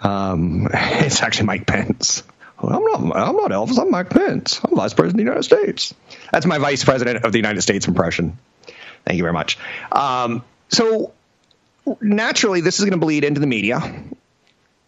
Um, 0.03 0.69
it's 0.73 1.23
actually 1.23 1.47
Mike 1.47 1.67
Pence. 1.67 2.23
I'm 2.63 2.85
not. 2.85 3.01
I'm 3.01 3.37
not 3.37 3.51
Elvis. 3.51 3.79
I'm 3.79 3.91
Mike 3.91 4.11
Pence. 4.11 4.61
I'm 4.63 4.77
Vice 4.77 4.93
President 4.93 5.13
of 5.13 5.17
the 5.17 5.23
United 5.23 5.43
States. 5.45 5.95
That's 6.31 6.45
my 6.45 6.59
Vice 6.59 6.85
President 6.85 7.25
of 7.25 7.33
the 7.33 7.39
United 7.39 7.63
States 7.63 7.89
impression. 7.89 8.37
Thank 9.05 9.17
you 9.17 9.23
very 9.23 9.33
much. 9.33 9.59
Um, 9.91 10.45
so 10.69 11.13
naturally, 12.01 12.61
this 12.61 12.79
is 12.79 12.85
going 12.85 12.93
to 12.93 12.99
bleed 12.99 13.25
into 13.25 13.41
the 13.41 13.47
media. 13.47 13.81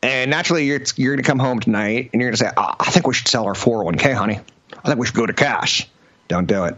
And 0.03 0.31
naturally, 0.31 0.67
you're, 0.67 0.83
you're 0.97 1.15
going 1.15 1.23
to 1.23 1.29
come 1.29 1.39
home 1.39 1.61
tonight 1.61 2.11
and 2.13 2.21
you're 2.21 2.31
going 2.31 2.37
to 2.37 2.45
say, 2.45 2.51
oh, 2.57 2.75
I 2.79 2.91
think 2.91 3.07
we 3.07 3.15
should 3.15 3.29
sell 3.29 3.45
our 3.45 3.55
401k, 3.55 4.15
honey. 4.15 4.41
I 4.85 4.89
think 4.89 4.99
we 4.99 5.07
should 5.07 5.17
go 5.17 5.27
to 5.27 5.33
cash. 5.33 5.89
Don't 6.29 6.47
do 6.47 6.65
it. 6.65 6.75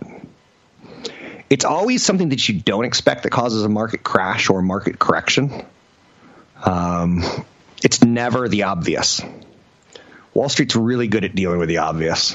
It's 1.55 1.65
always 1.65 2.03
something 2.03 2.31
that 2.31 2.49
you 2.49 2.59
don't 2.59 2.85
expect 2.85 3.23
that 3.23 3.31
causes 3.31 3.63
a 3.63 3.69
market 3.69 4.03
crash 4.03 4.51
or 4.51 4.61
market 4.61 4.99
correction. 4.99 5.53
Um, 6.65 7.23
it's 7.85 8.03
never 8.03 8.49
the 8.49 8.65
obvious. 8.65 9.23
Wall 10.35 10.49
Street's 10.49 10.75
really 10.75 11.07
good 11.07 11.25
at 11.25 11.37
dealing 11.37 11.61
with 11.61 11.69
the 11.69 11.79
obvious. 11.79 12.35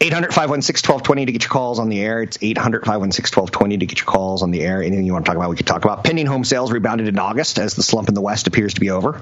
800 0.00 0.32
516 0.32 0.88
1220 0.88 1.26
to 1.26 1.32
get 1.32 1.42
your 1.42 1.50
calls 1.50 1.80
on 1.80 1.88
the 1.88 2.00
air. 2.00 2.22
It's 2.22 2.38
800 2.40 2.84
516 2.84 3.42
1220 3.42 3.78
to 3.78 3.86
get 3.86 3.98
your 3.98 4.06
calls 4.06 4.44
on 4.44 4.52
the 4.52 4.62
air. 4.62 4.84
Anything 4.84 5.04
you 5.04 5.12
want 5.12 5.24
to 5.24 5.28
talk 5.28 5.36
about, 5.36 5.50
we 5.50 5.56
could 5.56 5.66
talk 5.66 5.84
about. 5.84 6.04
Pending 6.04 6.26
home 6.26 6.44
sales 6.44 6.70
rebounded 6.70 7.08
in 7.08 7.18
August 7.18 7.58
as 7.58 7.74
the 7.74 7.82
slump 7.82 8.06
in 8.06 8.14
the 8.14 8.20
West 8.20 8.46
appears 8.46 8.74
to 8.74 8.80
be 8.80 8.90
over. 8.90 9.20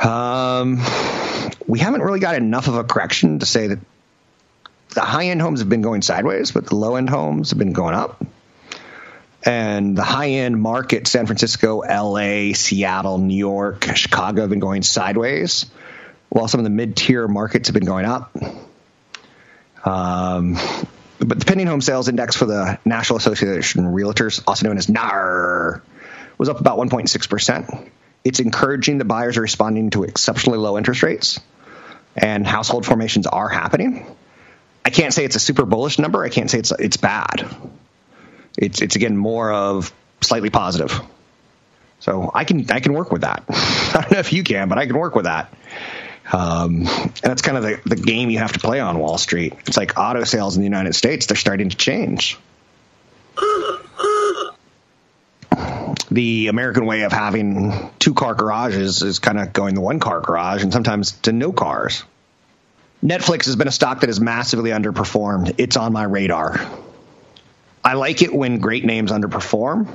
Um, 0.00 0.82
we 1.66 1.78
haven't 1.78 2.02
really 2.02 2.20
got 2.20 2.34
enough 2.34 2.68
of 2.68 2.74
a 2.74 2.84
correction 2.84 3.38
to 3.38 3.46
say 3.46 3.68
that 3.68 3.78
the 4.96 5.02
high 5.02 5.26
end 5.26 5.42
homes 5.42 5.60
have 5.60 5.68
been 5.68 5.82
going 5.82 6.00
sideways, 6.00 6.52
but 6.52 6.66
the 6.66 6.74
low 6.74 6.96
end 6.96 7.10
homes 7.10 7.50
have 7.50 7.58
been 7.58 7.74
going 7.74 7.94
up. 7.94 8.24
And 9.44 9.96
the 9.96 10.02
high 10.02 10.30
end 10.30 10.60
market, 10.60 11.06
San 11.06 11.26
Francisco, 11.26 11.82
LA, 11.82 12.54
Seattle, 12.54 13.18
New 13.18 13.36
York, 13.36 13.84
Chicago, 13.94 14.40
have 14.40 14.50
been 14.50 14.58
going 14.58 14.82
sideways, 14.82 15.66
while 16.30 16.48
some 16.48 16.60
of 16.60 16.64
the 16.64 16.70
mid 16.70 16.96
tier 16.96 17.28
markets 17.28 17.68
have 17.68 17.74
been 17.74 17.84
going 17.84 18.06
up. 18.06 18.34
Um, 19.84 20.54
but 21.18 21.38
the 21.40 21.44
pending 21.44 21.66
home 21.66 21.82
sales 21.82 22.08
index 22.08 22.34
for 22.34 22.46
the 22.46 22.78
National 22.86 23.18
Association 23.18 23.84
of 23.84 23.92
Realtors, 23.92 24.42
also 24.46 24.66
known 24.66 24.78
as 24.78 24.88
NAR, 24.88 25.82
was 26.38 26.48
up 26.48 26.58
about 26.58 26.78
1.6%. 26.78 27.90
It's 28.24 28.40
encouraging 28.40 28.98
that 28.98 29.04
buyers 29.04 29.36
are 29.36 29.42
responding 29.42 29.90
to 29.90 30.04
exceptionally 30.04 30.58
low 30.58 30.78
interest 30.78 31.02
rates 31.02 31.38
and 32.16 32.46
household 32.46 32.86
formations 32.86 33.26
are 33.26 33.48
happening. 33.48 34.06
I 34.86 34.90
can't 34.90 35.12
say 35.12 35.24
it's 35.24 35.34
a 35.34 35.40
super 35.40 35.64
bullish 35.64 35.98
number. 35.98 36.24
I 36.24 36.28
can't 36.28 36.48
say 36.48 36.60
it's 36.60 36.70
it's 36.70 36.96
bad. 36.96 37.44
It's 38.56 38.80
it's 38.80 38.94
again 38.94 39.16
more 39.16 39.52
of 39.52 39.92
slightly 40.20 40.48
positive. 40.48 41.00
So 41.98 42.30
I 42.32 42.44
can 42.44 42.70
I 42.70 42.78
can 42.78 42.92
work 42.92 43.10
with 43.10 43.22
that. 43.22 43.42
I 43.48 44.02
don't 44.02 44.12
know 44.12 44.18
if 44.20 44.32
you 44.32 44.44
can, 44.44 44.68
but 44.68 44.78
I 44.78 44.86
can 44.86 44.96
work 44.96 45.16
with 45.16 45.24
that. 45.24 45.52
Um, 46.32 46.86
and 46.86 47.12
that's 47.20 47.42
kind 47.42 47.56
of 47.56 47.64
the, 47.64 47.80
the 47.84 47.96
game 47.96 48.30
you 48.30 48.38
have 48.38 48.52
to 48.52 48.60
play 48.60 48.78
on 48.78 49.00
Wall 49.00 49.18
Street. 49.18 49.54
It's 49.66 49.76
like 49.76 49.98
auto 49.98 50.22
sales 50.22 50.54
in 50.54 50.60
the 50.60 50.66
United 50.66 50.94
States, 50.94 51.26
they're 51.26 51.36
starting 51.36 51.68
to 51.70 51.76
change. 51.76 52.38
the 56.12 56.46
American 56.46 56.86
way 56.86 57.02
of 57.02 57.10
having 57.10 57.90
two 57.98 58.14
car 58.14 58.34
garages 58.34 59.02
is 59.02 59.18
kind 59.18 59.40
of 59.40 59.52
going 59.52 59.74
the 59.74 59.80
one 59.80 59.98
car 59.98 60.20
garage 60.20 60.62
and 60.62 60.72
sometimes 60.72 61.12
to 61.22 61.32
no 61.32 61.52
cars. 61.52 62.04
Netflix 63.04 63.46
has 63.46 63.56
been 63.56 63.68
a 63.68 63.72
stock 63.72 64.00
that 64.00 64.08
has 64.08 64.20
massively 64.20 64.70
underperformed. 64.70 65.54
It's 65.58 65.76
on 65.76 65.92
my 65.92 66.04
radar. 66.04 66.60
I 67.84 67.94
like 67.94 68.22
it 68.22 68.34
when 68.34 68.58
great 68.58 68.84
names 68.84 69.12
underperform. 69.12 69.88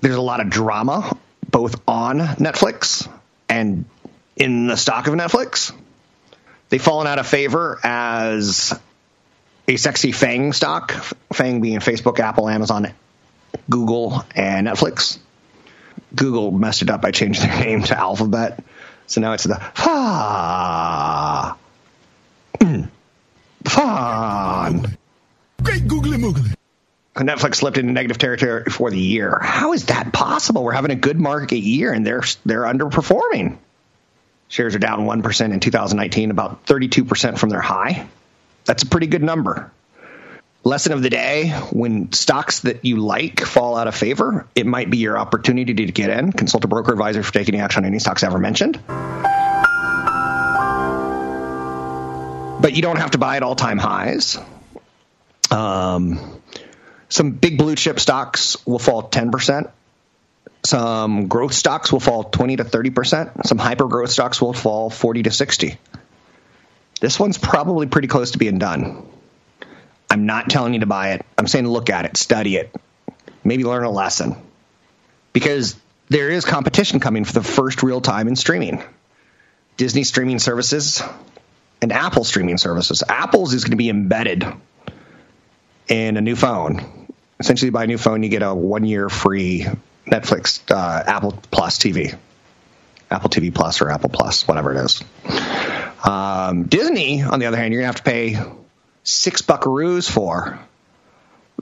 There's 0.00 0.14
a 0.14 0.20
lot 0.20 0.40
of 0.40 0.48
drama 0.48 1.16
both 1.50 1.80
on 1.86 2.18
Netflix 2.18 3.08
and 3.48 3.84
in 4.36 4.66
the 4.66 4.76
stock 4.76 5.08
of 5.08 5.14
Netflix. 5.14 5.72
They've 6.68 6.80
fallen 6.80 7.06
out 7.06 7.18
of 7.18 7.26
favor 7.26 7.78
as 7.82 8.72
a 9.68 9.76
sexy 9.76 10.12
FANG 10.12 10.52
stock, 10.52 10.92
FANG 11.32 11.60
being 11.60 11.80
Facebook, 11.80 12.18
Apple, 12.20 12.48
Amazon, 12.48 12.92
Google, 13.68 14.24
and 14.34 14.68
Netflix. 14.68 15.18
Google 16.14 16.50
messed 16.50 16.82
it 16.82 16.90
up 16.90 17.02
by 17.02 17.10
changing 17.10 17.46
their 17.46 17.60
name 17.64 17.82
to 17.82 17.98
Alphabet. 17.98 18.62
So 19.10 19.20
now 19.20 19.32
it's 19.32 19.42
the 19.42 19.56
fa 19.56 21.56
fun. 23.64 24.96
Great 25.64 25.88
googly 25.88 26.16
moogly. 26.16 26.54
Netflix 27.16 27.56
slipped 27.56 27.76
into 27.76 27.92
negative 27.92 28.18
territory 28.18 28.66
for 28.70 28.88
the 28.88 29.00
year. 29.00 29.36
How 29.42 29.72
is 29.72 29.86
that 29.86 30.12
possible? 30.12 30.62
We're 30.62 30.70
having 30.70 30.92
a 30.92 30.96
good 30.96 31.18
market 31.18 31.58
year 31.58 31.92
and 31.92 32.06
they're 32.06 32.22
they're 32.46 32.62
underperforming. 32.62 33.58
Shares 34.46 34.76
are 34.76 34.78
down 34.78 35.00
1% 35.00 35.52
in 35.52 35.58
2019, 35.58 36.30
about 36.30 36.66
32% 36.66 37.36
from 37.36 37.50
their 37.50 37.60
high. 37.60 38.06
That's 38.64 38.84
a 38.84 38.86
pretty 38.86 39.08
good 39.08 39.24
number. 39.24 39.72
Lesson 40.62 40.92
of 40.92 41.02
the 41.02 41.08
day 41.08 41.48
when 41.72 42.12
stocks 42.12 42.60
that 42.60 42.84
you 42.84 42.98
like 42.98 43.40
fall 43.40 43.78
out 43.78 43.88
of 43.88 43.94
favor, 43.94 44.46
it 44.54 44.66
might 44.66 44.90
be 44.90 44.98
your 44.98 45.16
opportunity 45.16 45.72
to 45.72 45.86
get 45.86 46.10
in. 46.10 46.32
Consult 46.32 46.64
a 46.64 46.68
broker 46.68 46.92
advisor 46.92 47.22
for 47.22 47.32
taking 47.32 47.58
action 47.58 47.84
on 47.84 47.88
any 47.88 47.98
stocks 47.98 48.22
ever 48.22 48.38
mentioned. 48.38 48.78
But 52.60 52.76
you 52.76 52.82
don't 52.82 52.98
have 52.98 53.12
to 53.12 53.18
buy 53.18 53.36
at 53.36 53.42
all 53.42 53.56
time 53.56 53.78
highs. 53.78 54.36
Um, 55.50 56.42
some 57.08 57.30
big 57.32 57.56
blue 57.56 57.74
chip 57.74 57.98
stocks 57.98 58.64
will 58.66 58.78
fall 58.78 59.08
10%. 59.08 59.70
Some 60.62 61.28
growth 61.28 61.54
stocks 61.54 61.90
will 61.90 62.00
fall 62.00 62.24
20 62.24 62.56
to 62.56 62.64
30%. 62.64 63.46
Some 63.46 63.56
hyper 63.56 63.86
growth 63.86 64.10
stocks 64.10 64.42
will 64.42 64.52
fall 64.52 64.90
40 64.90 65.22
to 65.22 65.30
60. 65.30 65.78
This 67.00 67.18
one's 67.18 67.38
probably 67.38 67.86
pretty 67.86 68.08
close 68.08 68.32
to 68.32 68.38
being 68.38 68.58
done. 68.58 69.06
I'm 70.10 70.26
not 70.26 70.50
telling 70.50 70.74
you 70.74 70.80
to 70.80 70.86
buy 70.86 71.12
it. 71.12 71.24
I'm 71.38 71.46
saying 71.46 71.66
look 71.68 71.88
at 71.88 72.04
it, 72.04 72.16
study 72.16 72.56
it, 72.56 72.74
maybe 73.44 73.64
learn 73.64 73.84
a 73.84 73.90
lesson. 73.90 74.36
Because 75.32 75.76
there 76.08 76.28
is 76.28 76.44
competition 76.44 76.98
coming 76.98 77.24
for 77.24 77.32
the 77.32 77.42
first 77.42 77.84
real 77.84 78.00
time 78.00 78.26
in 78.26 78.34
streaming. 78.34 78.82
Disney 79.76 80.02
streaming 80.02 80.40
services 80.40 81.02
and 81.80 81.92
Apple 81.92 82.24
streaming 82.24 82.58
services. 82.58 83.04
Apple's 83.08 83.54
is 83.54 83.64
going 83.64 83.70
to 83.70 83.76
be 83.76 83.88
embedded 83.88 84.44
in 85.88 86.16
a 86.16 86.20
new 86.20 86.36
phone. 86.36 87.06
Essentially, 87.38 87.70
by 87.70 87.84
a 87.84 87.86
new 87.86 87.96
phone, 87.96 88.22
you 88.22 88.28
get 88.28 88.42
a 88.42 88.52
one 88.52 88.84
year 88.84 89.08
free 89.08 89.66
Netflix, 90.06 90.60
uh, 90.70 91.04
Apple 91.06 91.38
Plus 91.50 91.78
TV, 91.78 92.14
Apple 93.10 93.30
TV 93.30 93.54
Plus 93.54 93.80
or 93.80 93.90
Apple 93.90 94.10
Plus, 94.10 94.46
whatever 94.46 94.74
it 94.74 94.84
is. 94.84 95.02
Um, 96.04 96.64
Disney, 96.64 97.22
on 97.22 97.38
the 97.38 97.46
other 97.46 97.56
hand, 97.56 97.72
you're 97.72 97.80
gonna 97.80 97.92
have 97.92 97.96
to 97.96 98.02
pay 98.02 98.38
six 99.04 99.42
buckaroos 99.42 100.10
for. 100.10 100.58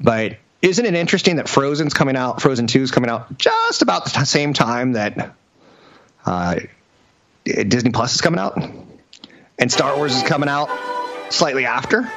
But 0.00 0.38
isn't 0.62 0.84
it 0.84 0.94
interesting 0.94 1.36
that 1.36 1.48
Frozen's 1.48 1.94
coming 1.94 2.16
out? 2.16 2.40
Frozen 2.42 2.66
Two 2.66 2.82
is 2.82 2.90
coming 2.90 3.10
out 3.10 3.38
just 3.38 3.82
about 3.82 4.04
the 4.04 4.24
same 4.24 4.52
time 4.52 4.92
that 4.92 5.34
uh, 6.26 6.60
Disney 7.44 7.90
Plus 7.90 8.14
is 8.14 8.20
coming 8.20 8.40
out, 8.40 8.58
and 9.58 9.72
Star 9.72 9.96
Wars 9.96 10.14
is 10.14 10.22
coming 10.22 10.48
out 10.48 10.68
slightly 11.30 11.66
after. 11.66 12.10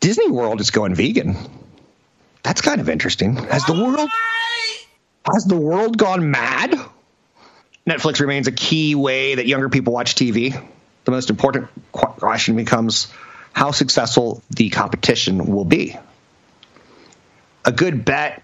Disney 0.00 0.28
World 0.28 0.60
is 0.60 0.70
going 0.70 0.96
vegan. 0.96 1.36
that's 2.42 2.60
kind 2.60 2.80
of 2.80 2.88
interesting. 2.88 3.36
Has 3.36 3.64
the 3.66 3.72
world 3.72 4.10
has 5.32 5.44
the 5.44 5.56
world 5.56 5.96
gone 5.96 6.30
mad? 6.30 6.74
Netflix 7.86 8.20
remains 8.20 8.46
a 8.46 8.52
key 8.52 8.94
way 8.94 9.34
that 9.34 9.46
younger 9.46 9.68
people 9.68 9.92
watch 9.92 10.14
TV. 10.14 10.60
The 11.04 11.10
most 11.10 11.30
important 11.30 11.68
question 11.92 12.54
becomes 12.56 13.12
how 13.52 13.72
successful 13.72 14.42
the 14.50 14.70
competition 14.70 15.46
will 15.46 15.64
be. 15.64 15.96
A 17.64 17.72
good 17.72 18.04
bet 18.04 18.42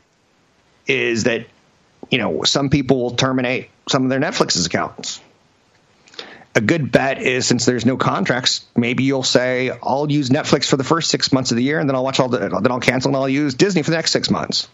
is 0.87 1.25
that 1.25 1.47
you 2.11 2.19
know 2.19 2.43
some 2.45 2.71
people 2.71 3.01
will 3.03 3.13
terminate 3.13 3.71
some 3.89 4.05
of 4.05 4.11
their 4.11 4.21
Netflix's 4.21 4.67
accounts. 4.67 5.21
A 6.55 6.61
good 6.61 6.91
bet 6.91 7.23
is 7.23 7.47
since 7.47 7.65
there's 7.65 7.87
no 7.87 7.97
contracts, 7.97 8.67
maybe 8.77 9.05
you'll 9.05 9.23
say 9.23 9.71
I'll 9.83 10.11
use 10.11 10.31
Netflix 10.31 10.69
for 10.69 10.77
the 10.77 10.85
first 10.85 11.11
six 11.11 11.33
months 11.33 11.53
of 11.53 11.57
the 11.57 11.63
year, 11.63 11.79
and 11.79 11.89
then 11.89 11.95
I'll 11.95 12.05
watch 12.05 12.19
all 12.19 12.29
the 12.29 12.39
then 12.39 12.73
I'll 12.73 12.81
cancel 12.81 13.11
and 13.11 13.17
I'll 13.17 13.29
use 13.29 13.55
Disney 13.55 13.83
for 13.83 13.91
the 13.91 13.97
next 13.97 14.11
six 14.11 14.31
months. 14.31 14.69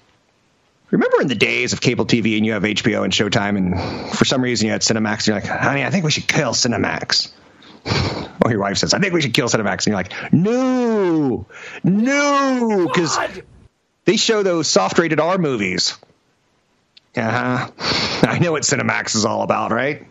Remember 0.95 1.21
in 1.23 1.27
the 1.27 1.35
days 1.35 1.73
of 1.73 1.81
cable 1.81 2.07
TV 2.07 2.37
and 2.37 2.47
you 2.47 2.53
have 2.53 2.63
HBO 2.63 3.03
and 3.03 3.13
Showtime, 3.13 3.57
and 3.57 4.17
for 4.17 4.25
some 4.25 4.41
reason 4.41 4.67
you 4.67 4.73
had 4.73 4.83
Cinemax, 4.83 5.17
and 5.17 5.27
you're 5.27 5.37
like, 5.37 5.47
honey, 5.47 5.83
I 5.83 5.91
think 5.91 6.05
we 6.05 6.13
should 6.13 6.29
kill 6.29 6.53
Cinemax. 6.53 7.33
Well, 8.41 8.51
your 8.51 8.61
wife 8.61 8.79
says, 8.79 8.93
I 8.93 8.99
think 8.99 9.15
we 9.15 9.23
should 9.23 9.33
kill 9.33 9.47
Cinemax. 9.47 9.87
And 9.87 9.87
you're 9.87 9.97
like, 9.97 10.33
no, 10.33 11.47
no, 11.85 12.89
because 12.89 13.17
they 14.05 14.17
show 14.17 14.43
those 14.43 14.67
soft 14.67 14.99
rated 14.99 15.21
R 15.21 15.39
movies. 15.39 15.97
Uh 17.17 17.31
huh. 17.31 17.71
I 18.29 18.41
know 18.41 18.51
what 18.51 18.65
Cinemax 18.65 19.15
is 19.15 19.25
all 19.25 19.43
about, 19.43 19.71
right? 19.71 20.07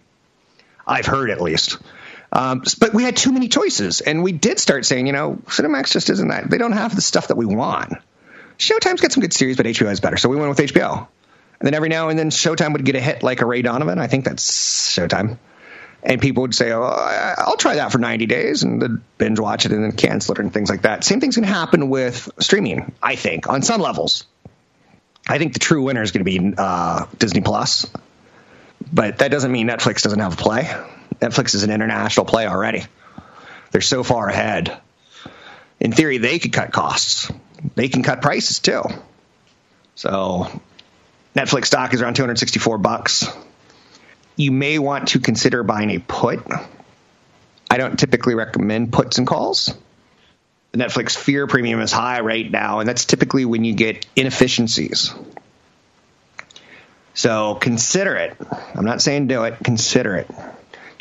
I've 0.87 1.05
heard 1.05 1.31
at 1.31 1.41
least. 1.41 1.77
Um, 2.31 2.63
but 2.79 2.93
we 2.93 3.03
had 3.03 3.17
too 3.17 3.33
many 3.33 3.49
choices, 3.49 3.99
and 3.99 4.23
we 4.23 4.31
did 4.31 4.57
start 4.57 4.85
saying, 4.85 5.05
you 5.05 5.13
know, 5.13 5.35
Cinemax 5.47 5.91
just 5.91 6.09
isn't 6.09 6.29
that. 6.29 6.49
They 6.49 6.57
don't 6.57 6.71
have 6.71 6.95
the 6.95 7.01
stuff 7.01 7.27
that 7.27 7.35
we 7.35 7.45
want. 7.45 7.93
Showtime's 8.57 9.01
got 9.01 9.11
some 9.11 9.21
good 9.21 9.33
series, 9.33 9.57
but 9.57 9.65
HBO 9.65 9.91
is 9.91 9.99
better. 9.99 10.17
So 10.17 10.29
we 10.29 10.35
went 10.35 10.49
with 10.49 10.59
HBO. 10.59 11.07
And 11.59 11.67
then 11.67 11.73
every 11.73 11.89
now 11.89 12.09
and 12.09 12.19
then 12.19 12.29
Showtime 12.29 12.73
would 12.73 12.83
get 12.83 12.95
a 12.95 12.99
hit 12.99 13.23
like 13.23 13.41
a 13.41 13.45
Ray 13.45 13.61
Donovan. 13.61 13.99
I 13.99 14.07
think 14.07 14.25
that's 14.25 14.95
Showtime. 14.95 15.37
And 16.03 16.19
people 16.19 16.41
would 16.41 16.53
say, 16.53 16.73
oh, 16.73 16.81
I'll 16.81 17.55
try 17.55 17.75
that 17.75 17.91
for 17.93 17.97
90 17.97 18.25
days 18.25 18.63
and 18.63 18.81
then 18.81 19.03
binge 19.17 19.39
watch 19.39 19.65
it 19.65 19.71
and 19.71 19.83
then 19.83 19.93
cancel 19.93 20.33
it 20.33 20.39
and 20.39 20.53
things 20.53 20.69
like 20.69 20.81
that. 20.81 21.05
Same 21.05 21.21
thing's 21.21 21.37
going 21.37 21.47
to 21.47 21.53
happen 21.53 21.89
with 21.89 22.29
streaming, 22.39 22.93
I 23.01 23.15
think, 23.15 23.47
on 23.47 23.61
some 23.61 23.79
levels. 23.79 24.25
I 25.25 25.37
think 25.37 25.53
the 25.53 25.59
true 25.59 25.83
winner 25.83 26.01
is 26.01 26.11
going 26.11 26.25
to 26.25 26.39
be 26.39 26.53
uh, 26.57 27.05
Disney 27.17 27.39
Plus, 27.39 27.89
but 28.91 29.19
that 29.19 29.31
doesn't 29.31 29.51
mean 29.51 29.69
Netflix 29.69 30.01
doesn't 30.01 30.19
have 30.19 30.33
a 30.33 30.35
play. 30.35 30.63
Netflix 31.21 31.55
is 31.55 31.63
an 31.63 31.71
international 31.71 32.25
play 32.25 32.45
already. 32.45 32.83
They're 33.71 33.79
so 33.79 34.03
far 34.03 34.27
ahead. 34.27 34.77
In 35.79 35.93
theory, 35.93 36.17
they 36.17 36.39
could 36.39 36.51
cut 36.51 36.73
costs 36.73 37.31
they 37.75 37.87
can 37.87 38.03
cut 38.03 38.21
prices 38.21 38.59
too. 38.59 38.83
So 39.95 40.47
Netflix 41.35 41.65
stock 41.65 41.93
is 41.93 42.01
around 42.01 42.15
264 42.15 42.77
bucks. 42.77 43.27
You 44.35 44.51
may 44.51 44.79
want 44.79 45.09
to 45.09 45.19
consider 45.19 45.63
buying 45.63 45.91
a 45.91 45.99
put. 45.99 46.41
I 47.69 47.77
don't 47.77 47.97
typically 47.97 48.35
recommend 48.35 48.91
puts 48.91 49.17
and 49.17 49.27
calls. 49.27 49.73
The 50.71 50.79
Netflix 50.79 51.15
fear 51.15 51.45
premium 51.45 51.81
is 51.81 51.91
high 51.91 52.21
right 52.21 52.49
now, 52.49 52.79
and 52.79 52.89
that's 52.89 53.05
typically 53.05 53.45
when 53.45 53.63
you 53.63 53.73
get 53.73 54.07
inefficiencies. 54.15 55.13
So 57.13 57.55
consider 57.55 58.15
it. 58.15 58.35
I'm 58.75 58.85
not 58.85 59.01
saying 59.01 59.27
do 59.27 59.43
it, 59.43 59.57
consider 59.63 60.15
it. 60.15 60.27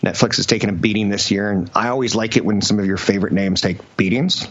Netflix 0.03 0.37
has 0.37 0.47
taken 0.47 0.69
a 0.69 0.73
beating 0.73 1.09
this 1.09 1.31
year, 1.31 1.51
and 1.51 1.71
I 1.75 1.89
always 1.89 2.15
like 2.15 2.37
it 2.37 2.45
when 2.45 2.61
some 2.61 2.81
of 2.81 2.87
your 2.87 2.99
favorite 2.99 3.33
names 3.33 3.61
take 3.61 3.97
beatings. 3.97 4.47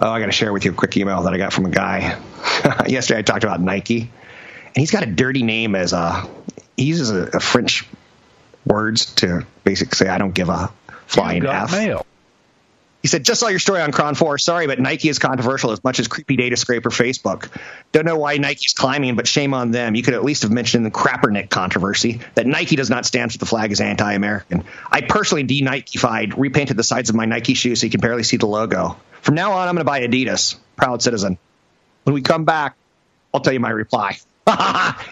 Oh, 0.00 0.10
I 0.10 0.20
got 0.20 0.26
to 0.26 0.32
share 0.32 0.52
with 0.52 0.64
you 0.64 0.70
a 0.70 0.74
quick 0.74 0.96
email 0.96 1.22
that 1.22 1.34
I 1.34 1.36
got 1.36 1.52
from 1.52 1.66
a 1.66 1.70
guy 1.70 2.18
yesterday. 2.86 3.18
I 3.18 3.22
talked 3.22 3.44
about 3.44 3.60
Nike, 3.60 4.00
and 4.00 4.76
he's 4.76 4.90
got 4.90 5.02
a 5.02 5.06
dirty 5.06 5.42
name 5.42 5.74
as 5.74 5.92
a 5.92 6.26
he 6.76 6.84
uses 6.84 7.10
a, 7.10 7.36
a 7.36 7.40
French 7.40 7.86
words 8.64 9.14
to 9.16 9.46
basically 9.64 9.96
say 9.96 10.08
I 10.08 10.18
don't 10.18 10.32
give 10.32 10.48
a 10.48 10.72
flying 11.06 11.44
f. 11.44 11.72
Mail. 11.72 12.06
He 13.02 13.08
said, 13.08 13.24
just 13.24 13.40
saw 13.40 13.48
your 13.48 13.58
story 13.58 13.80
on 13.80 13.92
KRON 13.92 14.14
4. 14.14 14.36
Sorry, 14.36 14.66
but 14.66 14.78
Nike 14.78 15.08
is 15.08 15.18
controversial 15.18 15.70
as 15.70 15.82
much 15.82 16.00
as 16.00 16.08
creepy 16.08 16.36
data 16.36 16.56
scraper 16.56 16.90
Facebook. 16.90 17.48
Don't 17.92 18.04
know 18.04 18.18
why 18.18 18.36
Nike's 18.36 18.74
climbing, 18.74 19.16
but 19.16 19.26
shame 19.26 19.54
on 19.54 19.70
them. 19.70 19.94
You 19.94 20.02
could 20.02 20.12
at 20.12 20.22
least 20.22 20.42
have 20.42 20.52
mentioned 20.52 20.84
the 20.84 20.90
Crappernick 20.90 21.48
controversy 21.48 22.20
that 22.34 22.46
Nike 22.46 22.76
does 22.76 22.90
not 22.90 23.06
stand 23.06 23.32
for 23.32 23.38
the 23.38 23.46
flag 23.46 23.72
as 23.72 23.80
anti 23.80 24.12
American. 24.12 24.64
I 24.90 25.00
personally 25.00 25.44
de 25.44 25.62
Nikefied, 25.62 26.34
repainted 26.36 26.76
the 26.76 26.84
sides 26.84 27.08
of 27.08 27.16
my 27.16 27.24
Nike 27.24 27.54
shoes 27.54 27.80
so 27.80 27.86
you 27.86 27.90
can 27.90 28.00
barely 28.00 28.22
see 28.22 28.36
the 28.36 28.46
logo. 28.46 28.96
From 29.22 29.34
now 29.34 29.52
on, 29.52 29.68
I'm 29.68 29.74
going 29.74 29.84
to 29.84 29.84
buy 29.84 30.00
Adidas. 30.00 30.56
Proud 30.76 31.02
citizen. 31.02 31.38
When 32.04 32.14
we 32.14 32.20
come 32.20 32.44
back, 32.44 32.76
I'll 33.32 33.40
tell 33.40 33.52
you 33.52 33.60
my 33.60 33.70
reply. 33.70 34.18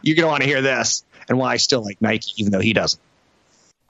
You're 0.03 0.17
going 0.17 0.25
to 0.25 0.27
want 0.27 0.43
to 0.43 0.49
hear 0.49 0.61
this 0.61 1.05
and 1.29 1.39
why 1.39 1.53
I 1.53 1.57
still 1.57 1.83
like 1.83 2.03
Nike, 2.03 2.33
even 2.37 2.53
though 2.53 2.61
he 2.61 2.73
doesn't. 2.73 3.01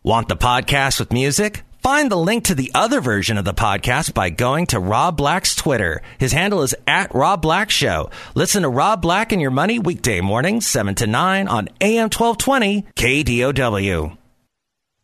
Want 0.03 0.29
the 0.29 0.37
podcast 0.37 1.01
with 1.01 1.13
music? 1.13 1.63
Find 1.89 2.11
the 2.11 2.17
link 2.17 2.45
to 2.45 2.55
the 2.55 2.71
other 2.75 3.01
version 3.01 3.39
of 3.39 3.47
the 3.47 3.55
podcast 3.55 4.13
by 4.13 4.29
going 4.29 4.67
to 4.67 4.79
Rob 4.79 5.17
Black's 5.17 5.55
Twitter. 5.55 6.03
His 6.19 6.33
handle 6.33 6.61
is 6.61 6.75
at 6.87 7.15
Rob 7.15 7.41
Black 7.41 7.71
Show. 7.71 8.11
Listen 8.35 8.61
to 8.61 8.69
Rob 8.69 9.01
Black 9.01 9.33
and 9.33 9.41
Your 9.41 9.51
Money 9.51 9.79
weekday 9.79 10.21
mornings, 10.21 10.67
7 10.67 10.95
to 10.97 11.07
9 11.07 11.49
on 11.49 11.71
AM 11.81 12.11
1220 12.11 12.83
KDOW. 12.95 14.19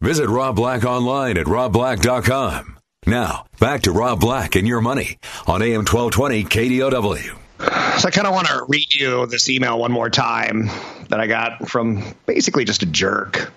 Visit 0.03 0.29
Rob 0.29 0.57
Black 0.57 0.85
online 0.85 1.39
at 1.39 1.47
robblack.com. 1.47 2.77
Now, 3.07 3.47
back 3.59 3.85
to 3.85 3.91
Rob 3.91 4.21
Black 4.21 4.55
and 4.55 4.69
your 4.69 4.83
money 4.83 5.17
on 5.47 5.63
AM 5.63 5.87
1220 5.87 6.45
KDOW. 6.45 7.99
So 7.99 8.09
I 8.09 8.11
kind 8.11 8.27
of 8.27 8.35
want 8.35 8.49
to 8.49 8.67
read 8.69 8.95
you 8.95 9.25
this 9.25 9.49
email 9.49 9.79
one 9.79 9.91
more 9.91 10.11
time 10.11 10.67
that 11.09 11.19
I 11.19 11.29
got 11.29 11.67
from 11.67 12.05
basically 12.27 12.67
just 12.67 12.83
a 12.83 12.87
jerk. 12.87 13.51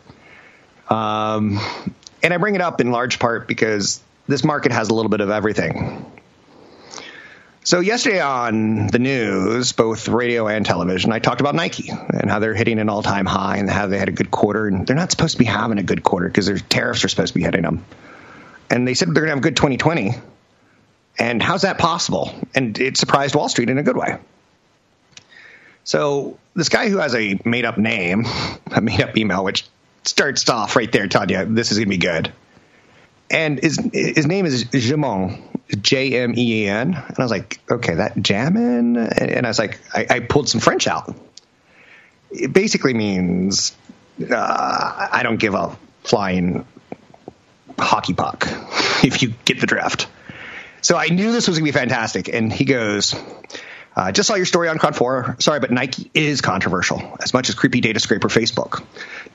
Um, 0.89 1.59
and 2.23 2.33
I 2.33 2.37
bring 2.37 2.55
it 2.55 2.61
up 2.61 2.81
in 2.81 2.91
large 2.91 3.19
part 3.19 3.47
because 3.47 4.01
this 4.27 4.43
market 4.43 4.71
has 4.71 4.89
a 4.89 4.93
little 4.93 5.09
bit 5.09 5.21
of 5.21 5.29
everything. 5.29 6.11
So 7.63 7.81
yesterday 7.81 8.21
on 8.21 8.87
the 8.87 8.99
news, 8.99 9.73
both 9.73 10.07
radio 10.07 10.47
and 10.47 10.65
television, 10.65 11.11
I 11.11 11.19
talked 11.19 11.41
about 11.41 11.53
Nike 11.53 11.89
and 11.89 12.29
how 12.29 12.39
they're 12.39 12.53
hitting 12.53 12.79
an 12.79 12.87
all-time 12.87 13.25
high 13.25 13.57
and 13.57 13.69
how 13.69 13.87
they 13.87 13.97
had 13.97 14.07
a 14.07 14.13
good 14.13 14.31
quarter, 14.31 14.67
and 14.67 14.87
they're 14.87 14.95
not 14.95 15.11
supposed 15.11 15.33
to 15.33 15.39
be 15.39 15.45
having 15.45 15.77
a 15.77 15.83
good 15.83 16.01
quarter 16.01 16.27
because 16.27 16.45
their 16.45 16.57
tariffs 16.57 17.03
are 17.03 17.09
supposed 17.09 17.33
to 17.33 17.39
be 17.39 17.43
hitting 17.43 17.63
them 17.63 17.83
and 18.69 18.87
they 18.87 18.93
said 18.93 19.09
they're 19.09 19.25
going 19.25 19.27
to 19.27 19.29
have 19.31 19.37
a 19.39 19.41
good 19.41 19.55
2020. 19.55 20.11
And 21.19 21.41
how's 21.41 21.63
that 21.63 21.77
possible? 21.77 22.33
And 22.53 22.77
it 22.79 22.97
surprised 22.97 23.35
Wall 23.35 23.49
Street 23.49 23.69
in 23.69 23.77
a 23.77 23.83
good 23.83 23.97
way. 23.97 24.17
So 25.83 26.37
this 26.53 26.69
guy 26.69 26.89
who 26.89 26.97
has 26.97 27.15
a 27.15 27.39
made 27.45 27.65
up 27.65 27.77
name, 27.77 28.25
a 28.71 28.81
made 28.81 29.01
up 29.01 29.17
email, 29.17 29.43
which 29.43 29.65
starts 30.07 30.47
off 30.49 30.75
right 30.75 30.91
there 30.91 31.07
you 31.31 31.45
this 31.45 31.71
is 31.71 31.77
to 31.87 31.89
be 31.89 31.97
good. 31.97 32.31
And 33.29 33.59
his 33.59 33.77
his 33.93 34.25
name 34.25 34.45
is 34.45 34.65
Jamon, 34.65 35.41
J 35.81 36.21
M 36.21 36.33
E 36.37 36.65
A 36.65 36.71
N. 36.71 36.93
And 36.93 37.15
I 37.17 37.21
was 37.21 37.31
like, 37.31 37.59
okay, 37.69 37.95
that 37.95 38.15
jammin'? 38.15 38.97
And 38.97 39.45
I 39.45 39.49
was 39.49 39.59
like, 39.59 39.79
I, 39.93 40.07
I 40.09 40.19
pulled 40.21 40.47
some 40.47 40.61
French 40.61 40.87
out. 40.87 41.13
It 42.31 42.53
basically 42.53 42.93
means 42.93 43.75
uh, 44.21 45.09
I 45.11 45.21
don't 45.23 45.37
give 45.37 45.53
a 45.53 45.77
flying 46.03 46.65
hockey 47.77 48.13
puck, 48.13 48.47
if 49.03 49.21
you 49.21 49.33
get 49.45 49.59
the 49.59 49.67
drift. 49.67 50.07
So 50.81 50.95
I 50.95 51.07
knew 51.07 51.31
this 51.31 51.47
was 51.47 51.57
to 51.65 51.73
be 51.73 51.77
fantastic. 51.77 52.29
And 52.29 52.51
he 52.51 52.65
goes, 52.65 53.15
uh, 53.97 54.11
just 54.11 54.27
saw 54.27 54.35
your 54.35 54.45
story 54.45 54.69
on 54.69 54.77
KRON 54.77 54.95
4. 54.95 55.37
Sorry, 55.39 55.59
but 55.59 55.71
Nike 55.71 56.11
is 56.13 56.41
controversial, 56.41 57.17
as 57.19 57.33
much 57.33 57.49
as 57.49 57.55
creepy 57.55 57.81
data 57.81 57.99
scraper 57.99 58.27
Facebook. 58.27 58.85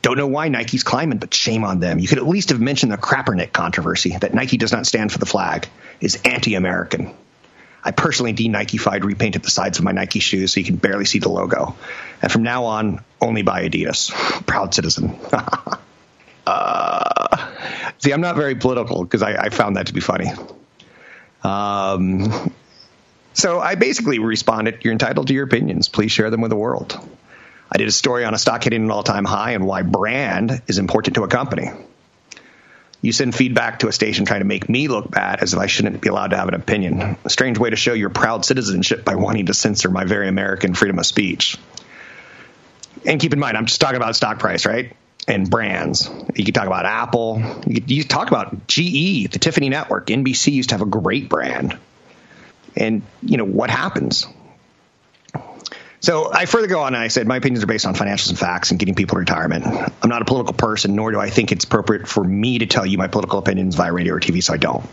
Don't 0.03 0.17
know 0.17 0.29
why 0.29 0.49
Nike's 0.49 0.85
climbing, 0.85 1.19
but 1.19 1.35
shame 1.35 1.65
on 1.65 1.81
them. 1.81 1.99
You 1.99 2.07
could 2.07 2.19
at 2.19 2.27
least 2.29 2.51
have 2.51 2.61
mentioned 2.61 2.93
the 2.93 2.97
Crappernick 2.97 3.53
controversy 3.53 4.17
that 4.17 4.33
Nike 4.33 4.57
does 4.59 4.71
not 4.71 4.87
stand 4.87 5.11
for 5.11 5.19
the 5.19 5.27
flag, 5.27 5.69
is 6.01 6.21
anti 6.25 6.55
American. 6.55 7.13
I 7.83 7.91
personally 7.91 8.33
de 8.33 8.49
Nikefied, 8.49 9.03
repainted 9.03 9.43
the 9.43 9.51
sides 9.51 9.79
of 9.79 9.85
my 9.85 9.91
Nike 9.91 10.21
shoes 10.21 10.53
so 10.53 10.61
you 10.61 10.67
can 10.67 10.77
barely 10.77 11.07
see 11.07 11.19
the 11.19 11.29
logo. 11.29 11.75
And 12.23 12.31
from 12.31 12.45
now 12.45 12.67
on, 12.67 13.05
only 13.21 13.43
buy 13.43 13.69
Adidas. 13.69 14.13
Proud 14.47 14.73
citizen. 14.73 15.19
uh, 16.47 17.51
See, 17.99 18.13
I'm 18.13 18.21
not 18.21 18.37
very 18.37 18.57
political 18.57 19.03
because 19.05 19.23
I, 19.23 19.35
I, 19.35 19.49
found 19.51 19.77
that 19.77 19.87
to 19.87 19.95
be 19.95 20.01
funny. 20.01 20.29
Um, 21.45 22.53
so 23.35 23.61
I 23.61 23.75
basically 23.75 24.19
responded, 24.19 24.85
You're 24.85 24.93
entitled 24.93 25.29
to 25.29 25.35
your 25.35 25.45
opinions. 25.45 25.89
Please 25.89 26.13
share 26.13 26.31
them 26.31 26.41
with 26.41 26.51
the 26.51 26.57
world. 26.57 26.99
I 27.71 27.79
did 27.79 27.89
a 27.89 27.93
story 27.93 28.25
on 28.25 28.35
a 28.35 28.39
stock 28.39 28.65
hitting 28.65 28.85
an 28.85 28.91
all 28.91 29.03
time 29.03 29.25
high 29.25 29.53
and 29.53 29.67
why 29.67 29.83
brand 29.83 30.63
is 30.67 30.79
important 30.79 31.17
to 31.17 31.25
a 31.25 31.29
company. 31.29 31.71
You 33.01 33.13
send 33.13 33.35
feedback 33.35 33.81
to 33.81 33.89
a 33.89 33.93
station 33.93 34.27
trying 34.27 34.41
to 34.41 34.47
make 34.47 34.69
me 34.69 34.87
look 34.87 35.11
bad 35.11 35.41
as 35.41 35.55
if 35.55 35.59
I 35.59 35.67
shouldn't 35.67 36.01
be 36.01 36.09
allowed 36.09 36.29
to 36.29 36.37
have 36.37 36.49
an 36.49 36.55
opinion. 36.55 37.17
A 37.25 37.31
strange 37.31 37.59
way 37.59 37.71
to 37.71 37.77
show 37.77 37.95
your 37.95 38.11
proud 38.11 38.45
citizenship 38.45 39.05
by 39.05 39.17
wanting 39.17 39.47
to 39.47 39.55
censor 39.55 39.91
my 39.91 40.05
very 40.05 40.29
American 40.29 40.75
freedom 40.75 40.99
of 41.01 41.07
speech. 41.07 41.59
And 43.05 43.21
keep 43.21 43.33
in 43.33 43.41
mind, 43.41 43.57
I'm 43.57 43.67
just 43.67 43.81
talking 43.81 43.97
about 43.97 44.15
stock 44.15 44.39
price, 44.39 44.67
right? 44.67 44.95
and 45.29 45.49
brands. 45.49 46.11
You 46.35 46.45
could 46.45 46.55
talk 46.55 46.67
about 46.67 46.85
Apple. 46.85 47.41
You 47.67 47.83
you 47.87 48.05
talk 48.05 48.29
about 48.29 48.67
GE, 48.67 49.31
the 49.31 49.39
Tiffany 49.41 49.69
Network. 49.69 50.07
NBC 50.07 50.53
used 50.53 50.71
to 50.71 50.75
have 50.75 50.83
a 50.83 50.91
great 50.91 51.29
brand. 51.29 51.79
And, 52.77 53.03
you 53.23 53.37
know, 53.37 53.45
what 53.45 53.71
happens? 53.71 54.27
So 56.01 56.33
I 56.33 56.47
further 56.47 56.67
go 56.67 56.81
on 56.81 56.95
and 56.95 57.03
I 57.03 57.09
said 57.09 57.29
my 57.29 57.37
opinions 57.37 57.63
are 57.63 57.69
based 57.69 57.87
on 57.87 57.95
financials 57.95 58.31
and 58.31 58.39
facts 58.39 58.73
and 58.73 58.81
getting 58.81 58.97
people 58.97 59.15
to 59.15 59.21
retirement. 59.21 59.65
I'm 60.03 60.09
not 60.09 60.21
a 60.21 60.25
political 60.25 60.53
person, 60.53 60.97
nor 60.97 61.13
do 61.13 61.21
I 61.21 61.31
think 61.31 61.53
it's 61.53 61.65
appropriate 61.65 62.09
for 62.09 62.25
me 62.25 62.59
to 62.59 62.67
tell 62.67 62.85
you 62.85 62.99
my 62.99 63.07
political 63.07 63.39
opinions 63.39 63.77
via 63.77 63.93
radio 63.93 64.15
or 64.15 64.21
TV, 64.21 64.43
so 64.43 64.53
I 64.53 64.57
don't. 64.57 64.85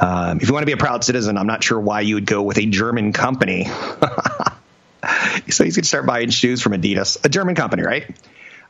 Um, 0.00 0.40
if 0.40 0.48
you 0.48 0.54
want 0.54 0.62
to 0.62 0.66
be 0.66 0.72
a 0.72 0.78
proud 0.78 1.04
citizen, 1.04 1.36
I'm 1.36 1.46
not 1.46 1.62
sure 1.62 1.78
why 1.78 2.00
you 2.00 2.14
would 2.14 2.24
go 2.24 2.42
with 2.42 2.56
a 2.56 2.64
German 2.64 3.12
company. 3.12 3.64
so 5.48 5.64
he's 5.64 5.76
going 5.76 5.82
to 5.82 5.84
start 5.84 6.06
buying 6.06 6.30
shoes 6.30 6.62
from 6.62 6.72
Adidas, 6.72 7.22
a 7.24 7.28
German 7.28 7.54
company, 7.54 7.82
right? 7.82 8.06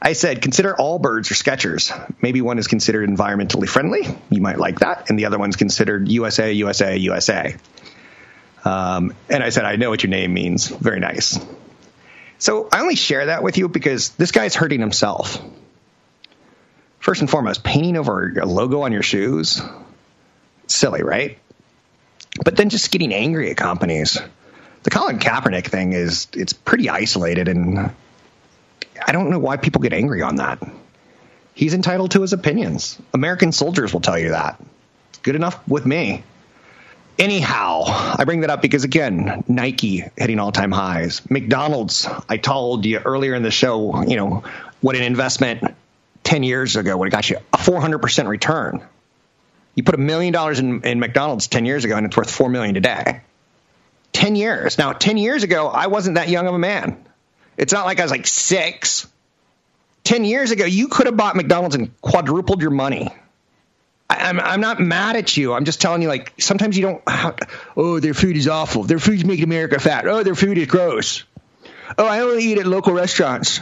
I 0.01 0.15
said, 0.15 0.43
consider 0.43 0.75
Allbirds 0.75 1.31
or 1.31 1.35
Skechers. 1.35 1.93
Maybe 2.23 2.41
one 2.41 2.59
is 2.59 2.67
considered 2.67 3.09
environmentally 3.09 3.69
friendly. 3.69 4.03
You 4.31 4.41
might 4.41 4.59
like 4.59 4.81
that. 4.81 5.11
And 5.11 5.19
the 5.19 5.27
other 5.27 5.39
one's 5.39 5.57
considered 5.57 6.09
USA, 6.09 6.53
USA, 6.53 6.97
USA. 6.97 7.57
Um, 8.69 9.15
and 9.31 9.43
I 9.43 9.49
said, 9.49 9.65
I 9.65 9.77
know 9.77 9.89
what 9.89 10.03
your 10.03 10.11
name 10.11 10.35
means. 10.35 10.69
Very 10.69 11.01
nice. 11.01 11.39
So 12.39 12.69
I 12.71 12.81
only 12.81 12.97
share 12.97 13.27
that 13.27 13.43
with 13.43 13.57
you 13.57 13.69
because 13.69 14.11
this 14.11 14.31
guy's 14.31 14.55
hurting 14.55 14.81
himself. 14.81 15.43
First 16.99 17.23
and 17.23 17.31
foremost, 17.31 17.65
painting 17.65 17.97
over 17.97 18.39
a 18.39 18.45
logo 18.45 18.83
on 18.83 18.93
your 18.93 19.03
shoes, 19.03 19.63
silly, 20.67 21.03
right? 21.03 21.39
But 22.45 22.57
then 22.57 22.69
just 22.69 22.91
getting 22.91 23.15
angry 23.15 23.51
at 23.51 23.57
companies. 23.57 24.19
The 24.83 24.91
Colin 24.91 25.19
Kaepernick 25.19 25.67
thing 25.67 25.95
is 25.95 26.29
it's 26.35 26.53
pretty 26.53 26.91
isolated, 26.91 27.49
and 27.49 27.91
I 29.07 29.13
don't 29.13 29.31
know 29.31 29.39
why 29.39 29.57
people 29.57 29.81
get 29.81 29.95
angry 29.95 30.21
on 30.21 30.37
that. 30.37 30.63
He's 31.55 31.73
entitled 31.73 32.11
to 32.13 32.21
his 32.21 32.35
opinions. 32.35 32.99
American 33.15 33.53
soldiers 33.53 33.93
will 33.95 34.01
tell 34.01 34.19
you 34.19 34.31
that. 34.31 34.61
Good 35.23 35.37
enough 35.37 35.67
with 35.67 35.87
me. 35.87 36.23
Anyhow, 37.19 37.83
I 37.87 38.25
bring 38.25 38.43
that 38.43 38.51
up 38.51 38.63
because 38.63 38.85
again, 38.85 39.43
Nike 39.49 40.05
hitting 40.17 40.39
all-time 40.39 40.71
highs. 40.71 41.29
McDonald's, 41.29 42.07
I 42.29 42.37
told 42.37 42.85
you 42.85 42.99
earlier 42.99 43.35
in 43.35 43.43
the 43.43 43.51
show, 43.51 44.03
you 44.03 44.17
know, 44.17 44.45
what 44.81 44.95
an 44.95 45.03
investment 45.03 45.75
10 46.23 46.45
years 46.45 46.77
ago 46.77 46.97
would 46.97 47.07
have 47.07 47.13
got 47.13 47.29
you 47.29 47.39
a 47.53 47.57
400% 47.57 48.29
return. 48.29 48.87
You 49.75 49.83
put 49.83 49.97
a 49.97 49.99
million 49.99 50.33
dollars 50.33 50.61
in, 50.61 50.85
in 50.85 51.01
McDonald's 51.01 51.49
10 51.49 51.65
years 51.65 51.85
ago 51.85 51.97
and 51.97 52.07
it's 52.07 52.17
worth 52.17 52.31
4 52.31 52.51
million 52.51 52.75
today. 52.75 53.21
10 54.13 54.37
years. 54.37 54.79
Now, 54.79 54.93
10 54.93 55.17
years 55.17 55.43
ago, 55.43 55.67
I 55.67 55.89
wasn't 55.89 56.17
that 56.17 56.29
young 56.29 56.47
of 56.47 56.55
a 56.55 56.59
man. 56.59 57.05
It's 57.57 57.73
not 57.73 57.85
like 57.85 57.99
I 57.99 58.03
was 58.05 58.13
like 58.13 58.29
6. 58.29 59.09
10 60.05 60.25
years 60.25 60.53
ago, 60.53 60.65
you 60.65 60.87
could 60.87 61.07
have 61.07 61.17
bought 61.17 61.35
McDonald's 61.35 61.75
and 61.75 62.01
quadrupled 62.01 62.63
your 62.63 62.71
money. 62.71 63.13
I'm 64.19 64.41
I'm 64.41 64.61
not 64.61 64.81
mad 64.81 65.17
at 65.17 65.37
you. 65.37 65.53
I'm 65.55 65.65
just 65.65 65.81
telling 65.81 66.03
you, 66.03 66.09
like 66.09 66.33
sometimes 66.39 66.77
you 66.77 66.83
don't. 66.83 67.03
Oh, 67.77 68.01
their 68.01 68.15
food 68.15 68.37
is 68.37 68.49
awful. 68.49 68.83
Their 68.83 68.99
food's 68.99 69.25
making 69.25 69.45
America 69.45 69.79
fat. 69.79 70.07
Oh, 70.07 70.23
their 70.23 70.35
food 70.35 70.59
is 70.59 70.67
gross. 70.67 71.25
Oh, 71.97 72.07
I 72.07 72.21
only 72.21 72.45
eat 72.45 72.59
at 72.59 72.67
local 72.67 72.93
restaurants. 72.93 73.61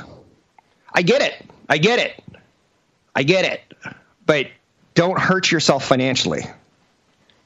I 0.93 1.03
get 1.03 1.21
it. 1.21 1.45
I 1.69 1.79
get 1.79 1.99
it. 1.99 2.25
I 3.15 3.23
get 3.23 3.45
it. 3.45 3.61
But 4.25 4.47
don't 4.95 5.19
hurt 5.19 5.51
yourself 5.51 5.85
financially. 5.85 6.47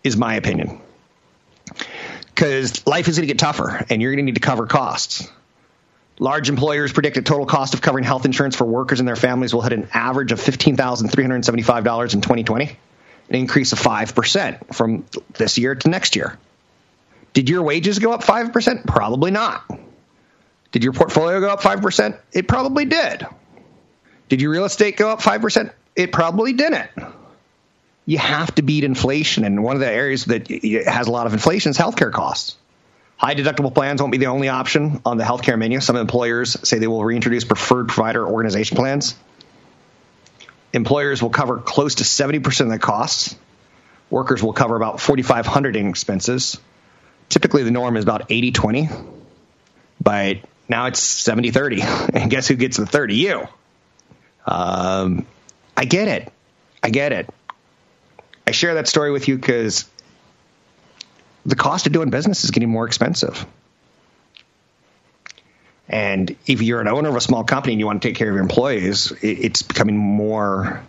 Is 0.05 0.17
my 0.17 0.37
opinion. 0.37 0.81
Because 2.27 2.87
life 2.87 3.09
is 3.09 3.19
going 3.19 3.27
to 3.29 3.33
get 3.33 3.39
tougher, 3.39 3.85
and 3.91 4.01
you're 4.01 4.13
going 4.13 4.25
to 4.25 4.33
need 4.33 4.37
to 4.37 4.41
cover 4.41 4.67
costs. 4.67 5.29
Large 6.19 6.49
employers 6.49 6.93
predict 6.93 7.17
a 7.17 7.23
total 7.23 7.47
cost 7.47 7.75
of 7.75 7.83
covering 7.83 8.05
health 8.05 8.25
insurance 8.25 8.55
for 8.55 8.65
workers 8.65 9.01
and 9.01 9.09
their 9.09 9.17
families 9.17 9.55
will 9.55 9.63
hit 9.63 9.73
an 9.73 9.89
average 9.93 10.33
of 10.33 10.41
$15,375 10.41 12.15
in 12.15 12.21
2020 12.21 12.79
an 13.31 13.37
increase 13.37 13.73
of 13.73 13.79
5% 13.79 14.75
from 14.75 15.07
this 15.35 15.57
year 15.57 15.75
to 15.77 15.89
next 15.89 16.17
year. 16.17 16.39
Did 17.33 17.49
your 17.49 17.63
wages 17.63 18.01
go 18.01 18.13
up 18.13 18.25
5%? 18.25 18.87
Probably 18.87 19.31
not. 19.31 19.65
Did 20.73 20.85
your 20.85 20.93
portfolio 20.93 21.41
go 21.41 21.49
up 21.49 21.61
5%? 21.61 22.19
It 22.33 22.49
probably 22.49 22.85
did. 22.85 23.27
Did 24.29 24.41
your 24.41 24.51
real 24.51 24.65
estate 24.65 24.97
go 24.97 25.11
up 25.11 25.21
5%? 25.21 25.73
It 25.95 26.13
probably 26.13 26.53
didn't. 26.53 26.91
You 28.05 28.19
have 28.19 28.53
to 28.57 28.63
beat 28.63 28.83
inflation, 28.83 29.45
and 29.45 29.63
one 29.63 29.77
of 29.77 29.81
the 29.81 29.91
areas 29.91 30.25
that 30.27 30.49
has 30.49 31.07
a 31.07 31.11
lot 31.11 31.27
of 31.27 31.33
inflation 31.33 31.71
is 31.71 31.79
healthcare 31.79 32.13
costs. 32.13 32.57
High 33.17 33.35
deductible 33.35 33.73
plans 33.73 34.01
won't 34.01 34.13
be 34.13 34.19
the 34.19 34.27
only 34.27 34.49
option 34.49 35.03
on 35.05 35.19
the 35.19 35.25
healthcare 35.25 35.59
menu. 35.59 35.81
Some 35.81 35.97
employers 35.97 36.57
say 36.69 36.79
they 36.79 36.87
will 36.87 37.05
reintroduce 37.05 37.45
preferred 37.45 37.89
provider 37.89 38.27
organization 38.27 38.77
plans 38.77 39.15
employers 40.73 41.23
will 41.23 41.31
cover 41.31 41.59
close 41.59 41.97
to 41.97 42.05
70% 42.05 42.61
of 42.61 42.69
the 42.69 42.79
costs. 42.79 43.37
Workers 44.09 44.43
will 44.43 44.53
cover 44.53 44.77
about 44.77 45.01
4,500 45.01 45.77
in 45.77 45.89
expenses. 45.89 46.59
Typically, 47.29 47.63
the 47.63 47.71
norm 47.71 47.97
is 47.97 48.05
about 48.05 48.31
80 48.31 48.53
20, 48.53 48.89
but 50.03 50.39
now 50.69 50.87
it's 50.87 51.01
70 51.01 51.51
30. 51.51 51.83
And 52.15 52.31
guess 52.31 52.49
who 52.49 52.57
gets 52.57 52.77
the 52.77 52.87
30? 52.87 53.15
You. 53.15 53.49
Um, 54.47 55.27
I 55.77 55.85
get 55.85 56.09
it. 56.09 56.33
I 56.83 56.91
get 56.91 57.13
it. 57.13 57.29
I 58.47 58.51
share 58.51 58.75
that 58.75 58.89
story 58.89 59.13
with 59.13 59.29
you 59.29 59.37
because 59.37 59.89
the 61.47 61.55
cost 61.55 61.87
of 61.87 61.93
doing 61.93 62.11
business 62.11 62.45
is 62.45 62.51
getting 62.51 62.69
more 62.69 62.87
expensive. 62.87 63.47
And 65.91 66.37
if 66.47 66.63
you're 66.63 66.81
an 66.81 66.87
owner 66.87 67.09
of 67.09 67.17
a 67.17 67.21
small 67.21 67.43
company 67.43 67.75
and 67.75 67.81
you 67.81 67.87
want 67.87 68.01
to 68.01 68.09
take 68.09 68.17
care 68.17 68.29
of 68.29 68.35
your 68.35 68.43
employees, 68.43 69.13
it's 69.23 69.63
becoming 69.63 69.97
more, 69.97 70.85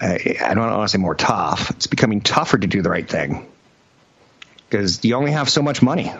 uh, 0.00 0.18
I 0.40 0.52
don't 0.52 0.58
want 0.58 0.82
to 0.82 0.88
say 0.88 0.98
more 0.98 1.14
tough. 1.14 1.70
It's 1.70 1.86
becoming 1.86 2.20
tougher 2.20 2.58
to 2.58 2.66
do 2.66 2.82
the 2.82 2.90
right 2.90 3.08
thing 3.08 3.46
because 4.68 5.04
you 5.04 5.14
only 5.14 5.30
have 5.30 5.48
so 5.48 5.62
much 5.62 5.80
money. 5.80 6.12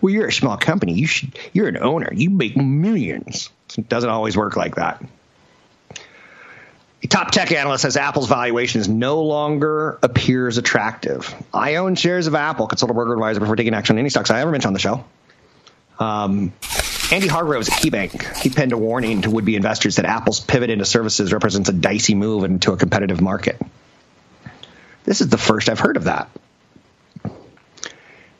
Well, 0.00 0.12
you're 0.12 0.26
a 0.26 0.32
small 0.32 0.56
company. 0.56 0.94
You 0.94 1.06
should, 1.06 1.38
you're 1.52 1.68
an 1.68 1.78
owner. 1.78 2.12
You 2.12 2.28
make 2.28 2.56
millions. 2.56 3.50
It 3.78 3.88
doesn't 3.88 4.10
always 4.10 4.36
work 4.36 4.56
like 4.56 4.74
that. 4.74 5.00
A 7.02 7.06
top 7.06 7.30
tech 7.30 7.52
analyst 7.52 7.82
says 7.82 7.96
Apple's 7.96 8.28
valuation 8.28 8.80
is 8.80 8.88
no 8.88 9.22
longer 9.22 9.96
appears 10.02 10.58
attractive. 10.58 11.32
I 11.54 11.76
own 11.76 11.94
shares 11.94 12.26
of 12.26 12.34
Apple, 12.34 12.66
consult 12.66 12.90
a 12.90 12.94
broker 12.94 13.12
advisor 13.12 13.38
before 13.38 13.54
taking 13.54 13.74
action 13.74 13.94
on 13.94 14.00
any 14.00 14.10
stocks 14.10 14.30
I 14.30 14.40
ever 14.40 14.50
mentioned 14.50 14.70
on 14.70 14.74
the 14.74 14.80
show. 14.80 15.04
Um, 16.00 16.52
Andy 17.12 17.26
Hargreaves 17.26 17.68
at 17.68 17.74
KeyBanc, 17.74 18.36
he 18.36 18.50
penned 18.50 18.72
a 18.72 18.78
warning 18.78 19.22
to 19.22 19.30
would-be 19.30 19.56
investors 19.56 19.96
that 19.96 20.04
Apple's 20.04 20.38
pivot 20.38 20.70
into 20.70 20.84
services 20.84 21.32
represents 21.32 21.68
a 21.68 21.72
dicey 21.72 22.14
move 22.14 22.44
into 22.44 22.72
a 22.72 22.76
competitive 22.76 23.20
market. 23.20 23.60
This 25.04 25.20
is 25.20 25.28
the 25.28 25.38
first 25.38 25.68
I've 25.68 25.80
heard 25.80 25.96
of 25.96 26.04
that. 26.04 26.30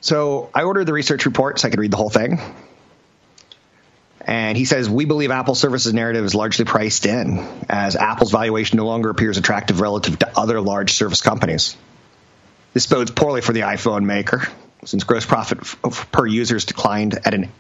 So 0.01 0.51
I 0.55 0.63
ordered 0.63 0.85
the 0.85 0.93
research 0.93 1.27
report 1.27 1.59
so 1.59 1.67
I 1.67 1.71
could 1.71 1.81
read 1.81 1.91
the 1.91 1.97
whole 1.97 2.11
thing. 2.11 2.39
And 4.21 4.57
he 4.57 4.65
says, 4.65 4.89
We 4.89 5.05
believe 5.05 5.33
Apple 5.33 5.57
services 5.57 5.93
narrative 5.93 6.25
is 6.25 6.35
largely 6.35 6.65
priced 6.65 7.07
in, 7.07 7.45
as 7.69 7.97
Apple's 7.97 8.31
valuation 8.31 8.77
no 8.77 8.87
longer 8.87 9.11
appears 9.11 9.37
attractive 9.37 9.81
relative 9.81 10.21
to 10.21 10.39
other 10.39 10.61
large 10.61 10.93
service 10.93 11.23
companies. 11.23 11.77
This 12.73 12.87
bodes 12.87 13.11
poorly 13.11 13.41
for 13.41 13.53
the 13.53 13.61
iPhone 13.61 14.05
maker, 14.05 14.43
since 14.85 15.03
gross 15.03 15.27
profit 15.27 15.59
per 16.13 16.25
user 16.25 16.55
has 16.55 16.67
declined 16.67 17.19
at 17.25 17.35
an 17.35 17.51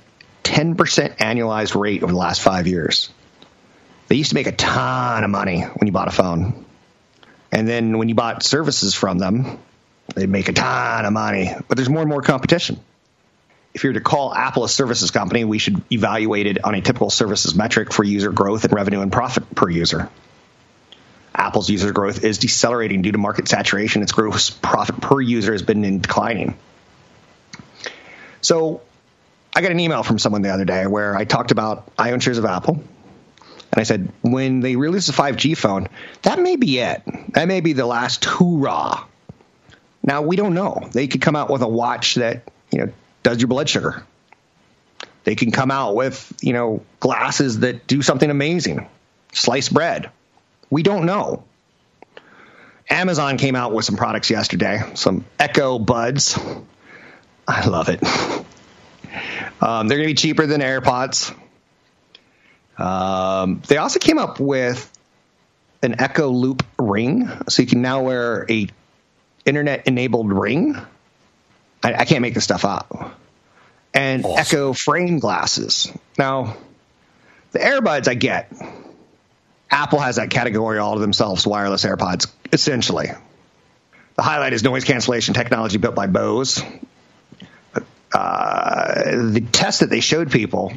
10% 0.43 1.17
annualized 1.19 1.81
rate 1.81 2.03
over 2.03 2.13
the 2.13 2.19
last 2.19 2.41
five 2.41 2.67
years. 2.67 3.11
They 4.09 4.17
used 4.17 4.31
to 4.31 4.35
make 4.35 4.47
a 4.47 4.53
ton 4.53 5.23
of 5.25 5.31
money 5.31 5.61
when 5.61 5.87
you 5.87 5.93
bought 5.93 6.09
a 6.09 6.13
phone. 6.13 6.65
And 7.53 7.69
then 7.69 7.99
when 7.99 8.09
you 8.09 8.15
bought 8.15 8.43
services 8.43 8.95
from 8.95 9.19
them, 9.19 9.59
they'd 10.15 10.29
make 10.29 10.49
a 10.49 10.53
ton 10.53 11.05
of 11.05 11.13
money. 11.13 11.55
But 11.69 11.77
there's 11.77 11.89
more 11.89 12.03
and 12.03 12.11
more 12.11 12.23
competition. 12.23 12.81
If 13.73 13.85
you're 13.85 13.93
to 13.93 14.01
call 14.01 14.35
Apple 14.35 14.65
a 14.65 14.69
services 14.69 15.13
company, 15.13 15.45
we 15.45 15.59
should 15.59 15.81
evaluate 15.93 16.47
it 16.47 16.65
on 16.65 16.75
a 16.75 16.81
typical 16.81 17.11
services 17.11 17.55
metric 17.55 17.93
for 17.93 18.03
user 18.03 18.33
growth 18.33 18.65
and 18.65 18.73
revenue 18.73 19.01
and 19.01 19.13
profit 19.13 19.55
per 19.55 19.69
user. 19.69 20.11
Apple's 21.33 21.71
user 21.71 21.93
growth 21.93 22.25
is 22.25 22.39
decelerating 22.39 23.03
due 23.03 23.13
to 23.13 23.19
market 23.19 23.47
saturation. 23.47 24.03
Its 24.03 24.13
gross 24.13 24.51
profit 24.51 25.01
per 25.01 25.21
user 25.21 25.53
has 25.53 25.63
been 25.63 26.01
declining. 26.01 26.59
So 28.41 28.83
I 29.55 29.63
got 29.63 29.73
an 29.73 29.81
email 29.81 30.03
from 30.03 30.19
someone 30.19 30.43
the 30.43 30.51
other 30.51 30.65
day 30.65 30.87
where 30.87 31.17
I 31.17 31.25
talked 31.25 31.51
about 31.51 31.91
I 31.99 32.13
own 32.13 32.21
shares 32.21 32.39
of 32.39 32.45
Apple. 32.45 32.83
And 33.73 33.79
I 33.79 33.85
said, 33.85 34.11
when 34.23 34.61
they 34.61 34.77
release 34.77 35.07
the 35.07 35.13
5G 35.13 35.57
phone, 35.57 35.89
that 36.23 36.41
may 36.41 36.57
be 36.57 36.79
it. 36.79 37.03
That 37.35 37.47
may 37.47 37.61
be 37.61 37.73
the 37.73 37.87
last 37.87 38.25
hoorah. 38.25 39.05
Now, 40.03 40.23
we 40.23 40.37
don't 40.37 40.55
know. 40.55 40.89
They 40.93 41.07
could 41.07 41.21
come 41.21 41.37
out 41.37 41.51
with 41.51 41.63
a 41.63 41.69
watch 41.69 42.17
that, 42.17 42.51
you 42.73 42.81
know, 42.81 42.93
does 43.23 43.41
your 43.41 43.49
blood 43.49 43.69
sugar. 43.69 44.05
They 45.25 45.35
can 45.35 45.53
come 45.53 45.71
out 45.71 45.95
with, 45.95 46.33
you 46.41 46.53
know, 46.53 46.83
glasses 46.99 47.61
that 47.61 47.87
do 47.87 48.03
something 48.03 48.29
amazing. 48.29 48.89
Sliced 49.33 49.73
bread. 49.73 50.11
We 50.71 50.83
don't 50.83 51.07
know. 51.07 51.45
Amazon 52.89 53.37
came 53.37 53.55
out 53.55 53.73
with 53.73 53.85
some 53.85 53.97
products 53.97 54.31
yesterday, 54.31 54.83
some 54.95 55.25
Echo 55.39 55.79
Buds. 55.79 56.39
I 57.47 57.67
love 57.69 57.89
it. 57.89 58.01
Um, 59.61 59.89
they're 59.89 59.99
going 59.99 60.09
to 60.09 60.15
be 60.15 60.15
cheaper 60.15 60.47
than 60.47 60.61
AirPods. 60.61 61.35
Um, 62.79 63.63
they 63.69 63.77
also 63.77 63.99
came 63.99 64.19
up 64.19 64.41
with 64.41 64.91
an 65.83 66.01
Echo 66.01 66.29
Loop 66.29 66.65
ring, 66.79 67.29
so 67.49 67.63
you 67.63 67.69
can 67.69 67.83
now 67.83 68.03
wear 68.03 68.47
a 68.51 68.69
internet 69.45 69.87
enabled 69.87 70.33
ring. 70.33 70.77
I, 71.83 71.95
I 71.95 72.05
can't 72.05 72.23
make 72.23 72.35
this 72.35 72.45
stuff 72.45 72.65
up. 72.65 73.19
and 73.93 74.25
awesome. 74.25 74.39
Echo 74.39 74.73
frame 74.73 75.19
glasses. 75.19 75.93
Now, 76.19 76.57
the 77.53 77.59
AirBuds 77.59 78.09
I 78.09 78.15
get. 78.15 78.53
Apple 79.71 80.01
has 80.01 80.17
that 80.17 80.31
category 80.31 80.79
all 80.79 80.95
to 80.95 81.01
themselves, 81.01 81.47
wireless 81.47 81.85
AirPods, 81.85 82.27
essentially. 82.53 83.09
The 84.17 84.23
highlight 84.23 84.53
is 84.53 84.63
noise 84.65 84.85
cancellation 84.85 85.33
technology 85.35 85.79
built 85.79 85.95
by 85.95 86.07
Bose. 86.07 86.63
The 89.05 89.47
test 89.53 89.81
that 89.81 89.91
they 89.91 90.01
showed 90.01 90.31
people 90.31 90.73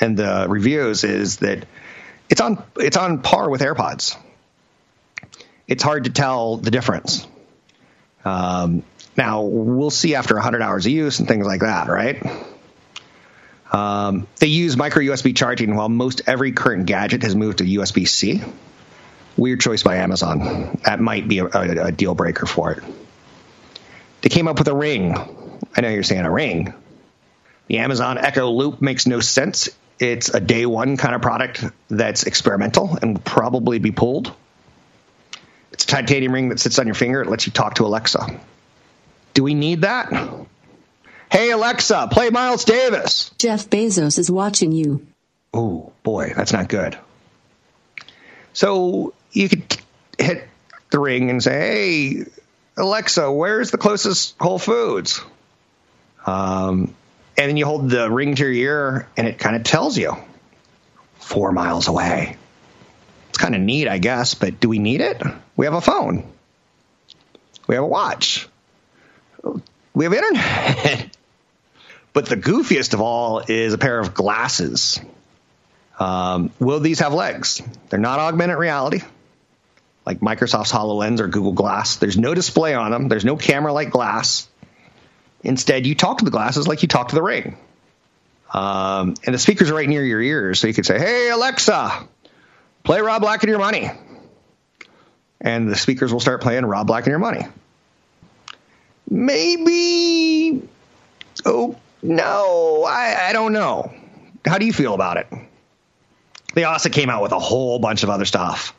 and 0.00 0.16
the 0.16 0.46
reviews 0.48 1.04
is 1.04 1.38
that 1.38 1.66
it's 2.28 2.40
on 2.40 2.62
it's 2.76 2.96
on 2.96 3.22
par 3.22 3.48
with 3.48 3.60
AirPods. 3.60 4.16
It's 5.68 5.82
hard 5.82 6.04
to 6.04 6.10
tell 6.10 6.56
the 6.56 6.70
difference. 6.70 7.26
Um, 8.24 8.82
now 9.16 9.42
we'll 9.42 9.90
see 9.90 10.14
after 10.14 10.34
100 10.34 10.62
hours 10.62 10.86
of 10.86 10.92
use 10.92 11.18
and 11.18 11.28
things 11.28 11.46
like 11.46 11.60
that, 11.60 11.88
right? 11.88 12.22
Um, 13.72 14.26
they 14.38 14.46
use 14.46 14.76
micro 14.76 15.02
USB 15.02 15.34
charging 15.34 15.74
while 15.74 15.88
most 15.88 16.22
every 16.26 16.52
current 16.52 16.86
gadget 16.86 17.22
has 17.22 17.34
moved 17.34 17.58
to 17.58 17.64
USB 17.64 18.06
C. 18.06 18.42
Weird 19.36 19.60
choice 19.60 19.82
by 19.82 19.96
Amazon. 19.96 20.78
That 20.84 21.00
might 21.00 21.28
be 21.28 21.40
a, 21.40 21.46
a, 21.46 21.86
a 21.86 21.92
deal 21.92 22.14
breaker 22.14 22.46
for 22.46 22.72
it. 22.72 22.82
They 24.22 24.28
came 24.28 24.48
up 24.48 24.58
with 24.58 24.68
a 24.68 24.74
ring. 24.74 25.14
I 25.76 25.80
know 25.80 25.88
you're 25.88 26.02
saying 26.02 26.24
a 26.24 26.30
ring. 26.30 26.74
The 27.68 27.78
Amazon 27.78 28.18
Echo 28.18 28.50
Loop 28.50 28.80
makes 28.80 29.06
no 29.06 29.20
sense. 29.20 29.68
It's 29.98 30.28
a 30.28 30.40
day 30.40 30.66
one 30.66 30.96
kind 30.96 31.14
of 31.14 31.22
product 31.22 31.64
that's 31.88 32.24
experimental 32.24 32.98
and 33.00 33.14
will 33.14 33.22
probably 33.22 33.78
be 33.78 33.90
pulled. 33.90 34.32
It's 35.72 35.84
a 35.84 35.86
titanium 35.86 36.32
ring 36.32 36.48
that 36.50 36.60
sits 36.60 36.78
on 36.78 36.86
your 36.86 36.94
finger. 36.94 37.22
It 37.22 37.28
lets 37.28 37.46
you 37.46 37.52
talk 37.52 37.76
to 37.76 37.84
Alexa. 37.84 38.40
Do 39.34 39.42
we 39.42 39.54
need 39.54 39.82
that? 39.82 40.10
Hey, 41.30 41.50
Alexa, 41.50 42.08
play 42.10 42.30
Miles 42.30 42.64
Davis. 42.64 43.30
Jeff 43.38 43.68
Bezos 43.68 44.18
is 44.18 44.30
watching 44.30 44.72
you. 44.72 45.06
Oh, 45.52 45.92
boy, 46.02 46.32
that's 46.36 46.52
not 46.52 46.68
good. 46.68 46.96
So 48.52 49.12
you 49.32 49.48
could 49.48 49.76
hit 50.18 50.48
the 50.90 50.98
ring 50.98 51.28
and 51.30 51.42
say, 51.42 51.52
hey, 51.52 52.24
Alexa, 52.76 53.30
where's 53.30 53.70
the 53.70 53.78
closest 53.78 54.36
Whole 54.40 54.58
Foods? 54.58 55.20
Um, 56.24 56.94
and 57.36 57.48
then 57.48 57.56
you 57.56 57.66
hold 57.66 57.90
the 57.90 58.10
ring 58.10 58.34
to 58.36 58.44
your 58.44 58.52
ear 58.52 59.08
and 59.16 59.26
it 59.26 59.38
kind 59.38 59.56
of 59.56 59.64
tells 59.64 59.96
you 59.96 60.16
four 61.18 61.52
miles 61.52 61.88
away. 61.88 62.36
It's 63.28 63.38
kind 63.38 63.54
of 63.54 63.60
neat, 63.60 63.88
I 63.88 63.98
guess, 63.98 64.34
but 64.34 64.60
do 64.60 64.68
we 64.68 64.78
need 64.78 65.00
it? 65.00 65.22
We 65.56 65.66
have 65.66 65.74
a 65.74 65.80
phone, 65.80 66.30
we 67.66 67.74
have 67.74 67.84
a 67.84 67.86
watch, 67.86 68.48
we 69.94 70.04
have 70.04 70.12
internet. 70.12 71.16
but 72.12 72.26
the 72.26 72.36
goofiest 72.36 72.94
of 72.94 73.00
all 73.00 73.42
is 73.46 73.72
a 73.74 73.78
pair 73.78 73.98
of 73.98 74.14
glasses. 74.14 75.00
Um, 75.98 76.50
will 76.58 76.80
these 76.80 77.00
have 77.00 77.14
legs? 77.14 77.62
They're 77.88 77.98
not 77.98 78.18
augmented 78.18 78.58
reality 78.58 79.00
like 80.06 80.20
Microsoft's 80.20 80.70
HoloLens 80.70 81.18
or 81.18 81.26
Google 81.26 81.52
Glass. 81.52 81.96
There's 81.96 82.16
no 82.16 82.32
display 82.32 82.74
on 82.74 82.92
them, 82.92 83.08
there's 83.08 83.24
no 83.24 83.36
camera 83.36 83.72
like 83.72 83.90
glass. 83.90 84.48
Instead, 85.46 85.86
you 85.86 85.94
talk 85.94 86.18
to 86.18 86.24
the 86.24 86.30
glasses 86.32 86.66
like 86.66 86.82
you 86.82 86.88
talk 86.88 87.10
to 87.10 87.14
the 87.14 87.22
ring. 87.22 87.56
Um, 88.52 89.14
and 89.24 89.32
the 89.32 89.38
speakers 89.38 89.70
are 89.70 89.74
right 89.74 89.88
near 89.88 90.04
your 90.04 90.20
ears, 90.20 90.58
so 90.58 90.66
you 90.66 90.74
could 90.74 90.84
say, 90.84 90.98
Hey, 90.98 91.30
Alexa, 91.30 92.08
play 92.82 93.00
Rob 93.00 93.22
Black 93.22 93.44
and 93.44 93.50
Your 93.50 93.60
Money. 93.60 93.88
And 95.40 95.68
the 95.68 95.76
speakers 95.76 96.12
will 96.12 96.18
start 96.18 96.40
playing 96.42 96.66
Rob 96.66 96.88
Black 96.88 97.04
and 97.04 97.12
Your 97.12 97.20
Money. 97.20 97.46
Maybe. 99.08 100.68
Oh, 101.44 101.76
no, 102.02 102.84
I, 102.84 103.28
I 103.28 103.32
don't 103.32 103.52
know. 103.52 103.94
How 104.44 104.58
do 104.58 104.66
you 104.66 104.72
feel 104.72 104.94
about 104.94 105.16
it? 105.16 105.28
They 106.54 106.64
also 106.64 106.88
came 106.88 107.08
out 107.08 107.22
with 107.22 107.30
a 107.30 107.38
whole 107.38 107.78
bunch 107.78 108.02
of 108.02 108.10
other 108.10 108.24
stuff, 108.24 108.74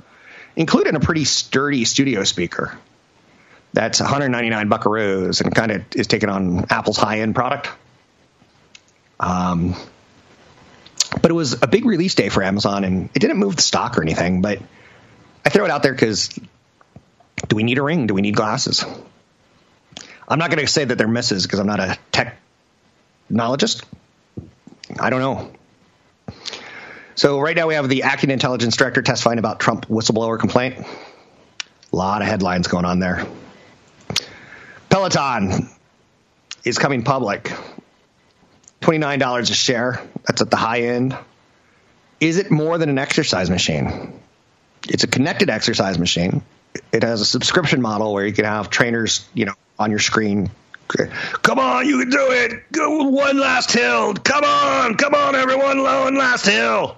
including 0.58 0.95
a 0.95 0.99
pretty 0.99 1.23
sturdy 1.23 1.86
studio 1.86 2.25
speaker 2.25 2.77
that's 3.73 3.99
199 3.99 4.69
buckaroos 4.69 5.41
and 5.41 5.53
kind 5.53 5.71
of 5.71 5.84
is 5.95 6.08
taking 6.08 6.30
on 6.30 6.65
Apple's 6.69 6.97
high 6.97 7.19
end 7.19 7.36
product. 7.36 7.69
Um, 9.19 9.75
but 11.21 11.32
it 11.32 11.34
was 11.34 11.62
a 11.62 11.67
big 11.67 11.86
release 11.86 12.15
day 12.15 12.30
for 12.30 12.43
Amazon, 12.43 12.84
and 12.84 13.10
it 13.13 13.19
didn't 13.19 13.38
move 13.38 13.56
the 13.56 13.62
stock 13.62 13.97
or 13.97 14.01
anything. 14.01 14.41
But 14.41 14.60
I 15.45 15.49
throw 15.49 15.65
it 15.65 15.71
out 15.71 15.84
there 15.84 15.93
because 15.93 16.30
do 17.47 17.56
we 17.56 17.63
need 17.63 17.77
a 17.77 17.84
ring? 17.84 18.08
Do 18.08 18.13
we 18.13 18.21
need 18.21 18.36
glasses? 18.36 18.86
I'm 20.27 20.39
not 20.39 20.51
going 20.51 20.65
to 20.65 20.71
say 20.71 20.84
that 20.84 20.97
they're 20.97 21.08
misses 21.08 21.43
because 21.43 21.60
I'm 21.60 21.67
not 21.67 21.80
a 21.80 21.97
technologist. 23.32 23.84
I 24.99 25.10
don't 25.10 25.21
know. 25.21 25.51
So 27.15 27.39
right 27.39 27.56
now 27.56 27.67
we 27.67 27.75
have 27.75 27.89
the 27.89 28.03
Acting 28.03 28.30
Intelligence 28.30 28.75
Director 28.77 29.01
testifying 29.01 29.39
about 29.39 29.60
Trump 29.60 29.88
whistleblower 29.88 30.38
complaint. 30.39 30.77
A 30.80 31.95
lot 31.95 32.21
of 32.21 32.27
headlines 32.27 32.67
going 32.67 32.86
on 32.86 32.99
there. 32.99 33.25
Peloton 34.97 35.69
is 36.63 36.79
coming 36.79 37.03
public. 37.03 37.53
$29 38.81 39.41
a 39.41 39.53
share. 39.53 40.01
That's 40.25 40.41
at 40.41 40.49
the 40.49 40.57
high 40.57 40.86
end. 40.86 41.15
Is 42.19 42.39
it 42.39 42.49
more 42.49 42.79
than 42.79 42.89
an 42.89 42.97
exercise 42.97 43.51
machine? 43.51 44.19
It's 44.89 45.03
a 45.03 45.07
connected 45.07 45.51
exercise 45.51 45.99
machine. 45.99 46.41
It 46.91 47.03
has 47.03 47.21
a 47.21 47.25
subscription 47.25 47.79
model 47.79 48.12
where 48.12 48.25
you 48.25 48.33
can 48.33 48.45
have 48.45 48.71
trainers, 48.71 49.23
you 49.36 49.45
know, 49.45 49.53
on 49.77 49.91
your 49.91 49.99
screen. 49.99 50.49
Come 51.43 51.60
on, 51.60 51.86
you 51.86 51.99
can 51.99 52.10
do 52.10 52.31
it. 52.31 52.63
Go 52.71 53.03
one 53.03 53.39
last 53.39 53.71
hill. 53.71 54.15
Come 54.15 54.43
on, 54.43 54.95
come 54.95 55.13
on, 55.13 55.36
everyone, 55.36 55.83
one 55.83 56.15
last 56.17 56.47
hill. 56.47 56.96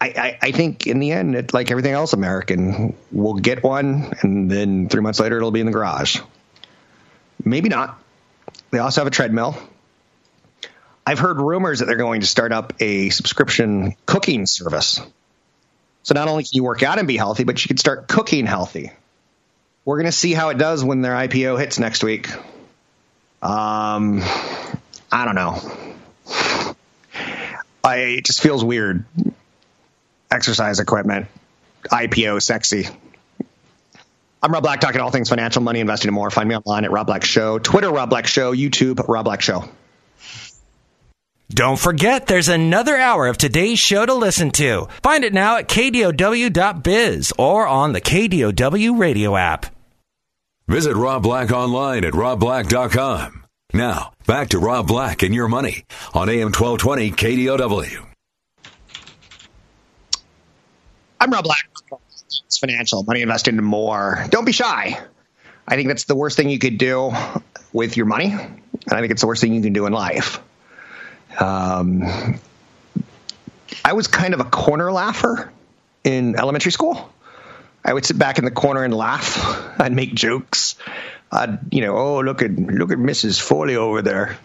I, 0.00 0.06
I, 0.06 0.38
I, 0.42 0.52
think 0.52 0.86
in 0.86 1.00
the 1.00 1.10
end, 1.10 1.34
it, 1.34 1.52
like 1.52 1.70
everything 1.70 1.92
else 1.92 2.12
American, 2.12 2.96
we'll 3.10 3.34
get 3.34 3.62
one, 3.62 4.12
and 4.22 4.50
then 4.50 4.88
three 4.88 5.02
months 5.02 5.18
later, 5.18 5.36
it'll 5.36 5.50
be 5.50 5.60
in 5.60 5.66
the 5.66 5.72
garage. 5.72 6.20
Maybe 7.44 7.68
not. 7.68 8.00
They 8.70 8.78
also 8.78 9.00
have 9.00 9.08
a 9.08 9.10
treadmill. 9.10 9.56
I've 11.04 11.18
heard 11.18 11.40
rumors 11.40 11.80
that 11.80 11.86
they're 11.86 11.96
going 11.96 12.20
to 12.20 12.26
start 12.26 12.52
up 12.52 12.74
a 12.80 13.08
subscription 13.10 13.96
cooking 14.06 14.46
service. 14.46 15.00
So 16.02 16.14
not 16.14 16.28
only 16.28 16.44
can 16.44 16.50
you 16.52 16.64
work 16.64 16.82
out 16.82 16.98
and 16.98 17.08
be 17.08 17.16
healthy, 17.16 17.44
but 17.44 17.62
you 17.64 17.68
can 17.68 17.78
start 17.78 18.08
cooking 18.08 18.46
healthy. 18.46 18.92
We're 19.84 19.96
going 19.96 20.06
to 20.06 20.12
see 20.12 20.34
how 20.34 20.50
it 20.50 20.58
does 20.58 20.84
when 20.84 21.00
their 21.00 21.14
IPO 21.14 21.58
hits 21.58 21.78
next 21.78 22.04
week. 22.04 22.30
Um, 23.42 24.20
I 25.10 25.24
don't 25.24 25.34
know. 25.34 26.74
I, 27.82 27.96
it 27.96 28.24
just 28.26 28.42
feels 28.42 28.62
weird 28.62 29.04
exercise 30.30 30.80
equipment, 30.80 31.26
IPO 31.84 32.42
sexy. 32.42 32.88
I'm 34.42 34.52
Rob 34.52 34.62
Black, 34.62 34.80
talking 34.80 35.00
all 35.00 35.10
things 35.10 35.28
financial, 35.28 35.62
money, 35.62 35.80
investing, 35.80 36.08
and 36.08 36.14
more. 36.14 36.30
Find 36.30 36.48
me 36.48 36.56
online 36.56 36.84
at 36.84 36.92
Rob 36.92 37.06
Black 37.06 37.24
Show, 37.24 37.58
Twitter, 37.58 37.90
Rob 37.90 38.10
Black 38.10 38.26
Show, 38.26 38.54
YouTube, 38.54 39.06
Rob 39.08 39.24
Black 39.24 39.42
Show. 39.42 39.64
Don't 41.50 41.78
forget, 41.78 42.26
there's 42.26 42.48
another 42.48 42.96
hour 42.96 43.26
of 43.26 43.38
today's 43.38 43.78
show 43.78 44.04
to 44.04 44.14
listen 44.14 44.50
to. 44.52 44.86
Find 45.02 45.24
it 45.24 45.32
now 45.32 45.56
at 45.56 45.66
kdow.biz 45.66 47.32
or 47.38 47.66
on 47.66 47.92
the 47.94 48.02
KDOW 48.02 48.98
radio 48.98 49.34
app. 49.34 49.66
Visit 50.68 50.94
Rob 50.94 51.22
Black 51.22 51.50
online 51.50 52.04
at 52.04 52.12
robblack.com. 52.12 53.46
Now, 53.72 54.12
back 54.26 54.50
to 54.50 54.58
Rob 54.58 54.86
Black 54.86 55.22
and 55.22 55.34
your 55.34 55.48
money 55.48 55.84
on 56.12 56.28
AM 56.28 56.52
1220 56.52 57.12
KDOW. 57.12 58.07
I'm 61.20 61.30
Rob 61.30 61.44
Black. 61.44 61.68
It's 62.46 62.58
financial, 62.58 63.02
money 63.02 63.22
invested 63.22 63.54
and 63.54 63.64
more. 63.64 64.24
Don't 64.30 64.44
be 64.44 64.52
shy. 64.52 65.00
I 65.66 65.76
think 65.76 65.88
that's 65.88 66.04
the 66.04 66.14
worst 66.14 66.36
thing 66.36 66.48
you 66.48 66.58
could 66.58 66.78
do 66.78 67.12
with 67.72 67.96
your 67.96 68.06
money, 68.06 68.30
and 68.30 68.60
I 68.90 69.00
think 69.00 69.10
it's 69.10 69.20
the 69.20 69.26
worst 69.26 69.40
thing 69.40 69.52
you 69.52 69.60
can 69.60 69.72
do 69.72 69.86
in 69.86 69.92
life. 69.92 70.40
Um, 71.38 72.38
I 73.84 73.92
was 73.92 74.06
kind 74.06 74.32
of 74.32 74.40
a 74.40 74.44
corner 74.44 74.92
laugher 74.92 75.52
in 76.04 76.36
elementary 76.36 76.72
school. 76.72 77.12
I 77.84 77.92
would 77.92 78.04
sit 78.04 78.18
back 78.18 78.38
in 78.38 78.44
the 78.44 78.50
corner 78.50 78.84
and 78.84 78.94
laugh. 78.94 79.36
I'd 79.80 79.92
make 79.92 80.14
jokes. 80.14 80.76
I'd, 81.32 81.72
you 81.72 81.80
know, 81.80 81.96
oh 81.96 82.20
look 82.20 82.42
at 82.42 82.50
look 82.52 82.92
at 82.92 82.98
Mrs. 82.98 83.40
Foley 83.40 83.76
over 83.76 84.02
there. 84.02 84.38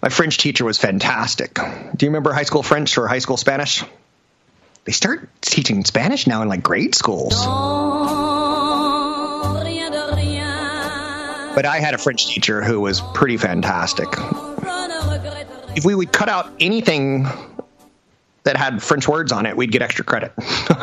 My 0.00 0.08
French 0.08 0.38
teacher 0.38 0.64
was 0.64 0.78
fantastic. 0.78 1.54
Do 1.54 2.06
you 2.06 2.10
remember 2.10 2.32
high 2.32 2.44
school 2.44 2.62
French 2.62 2.96
or 2.98 3.06
high 3.08 3.18
school 3.18 3.36
Spanish? 3.36 3.84
They 4.86 4.92
start 4.92 5.28
teaching 5.42 5.84
Spanish 5.84 6.26
now 6.28 6.42
in 6.42 6.48
like 6.48 6.62
grade 6.62 6.94
schools. 6.94 7.44
But 11.54 11.66
I 11.66 11.80
had 11.80 11.94
a 11.94 11.98
French 11.98 12.26
teacher 12.26 12.62
who 12.62 12.80
was 12.80 13.00
pretty 13.00 13.36
fantastic. 13.36 14.08
If 15.74 15.84
we 15.84 15.94
would 15.94 16.12
cut 16.12 16.28
out 16.28 16.52
anything 16.60 17.26
that 18.44 18.56
had 18.56 18.82
French 18.82 19.08
words 19.08 19.32
on 19.32 19.44
it, 19.44 19.56
we'd 19.56 19.72
get 19.72 19.82
extra 19.82 20.04
credit. 20.04 20.32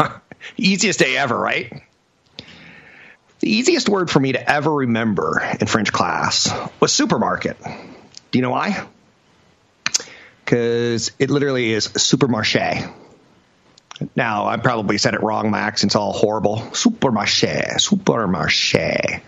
Easiest 0.57 0.99
day 0.99 1.15
ever, 1.15 1.37
right? 1.37 1.81
The 3.39 3.49
easiest 3.49 3.89
word 3.89 4.09
for 4.09 4.19
me 4.19 4.33
to 4.33 4.51
ever 4.51 4.71
remember 4.71 5.41
in 5.59 5.67
French 5.67 5.91
class 5.91 6.49
was 6.79 6.93
supermarket. 6.93 7.57
Do 7.61 8.39
you 8.39 8.41
know 8.41 8.51
why? 8.51 8.85
Because 10.43 11.11
it 11.19 11.29
literally 11.29 11.71
is 11.73 11.87
supermarché. 11.89 12.89
Now, 14.15 14.47
I 14.47 14.57
probably 14.57 14.97
said 14.97 15.13
it 15.13 15.21
wrong. 15.21 15.51
My 15.51 15.59
accent's 15.59 15.95
all 15.95 16.13
horrible. 16.13 16.57
Supermarché, 16.57 17.75
supermarché. 17.75 19.21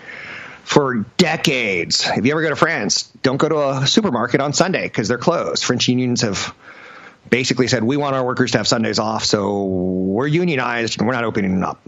For 0.64 1.06
decades, 1.18 2.10
if 2.16 2.26
you 2.26 2.32
ever 2.32 2.42
go 2.42 2.50
to 2.50 2.56
France, 2.56 3.04
don't 3.22 3.38
go 3.38 3.50
to 3.50 3.70
a 3.70 3.88
supermarket 3.88 4.42
on 4.42 4.54
Sunday 4.54 4.84
because 4.84 5.08
they're 5.08 5.20
closed. 5.20 5.64
French 5.64 5.88
unions 5.88 6.22
have 6.22 6.56
basically 7.30 7.68
said, 7.68 7.84
we 7.84 7.98
want 7.98 8.16
our 8.16 8.26
workers 8.26 8.52
to 8.52 8.58
have 8.58 8.68
Sundays 8.68 8.98
off, 8.98 9.24
so 9.26 9.64
we're 9.66 10.28
unionized 10.28 11.00
and 11.00 11.08
we're 11.08 11.14
not 11.14 11.24
opening 11.24 11.64
up. 11.64 11.86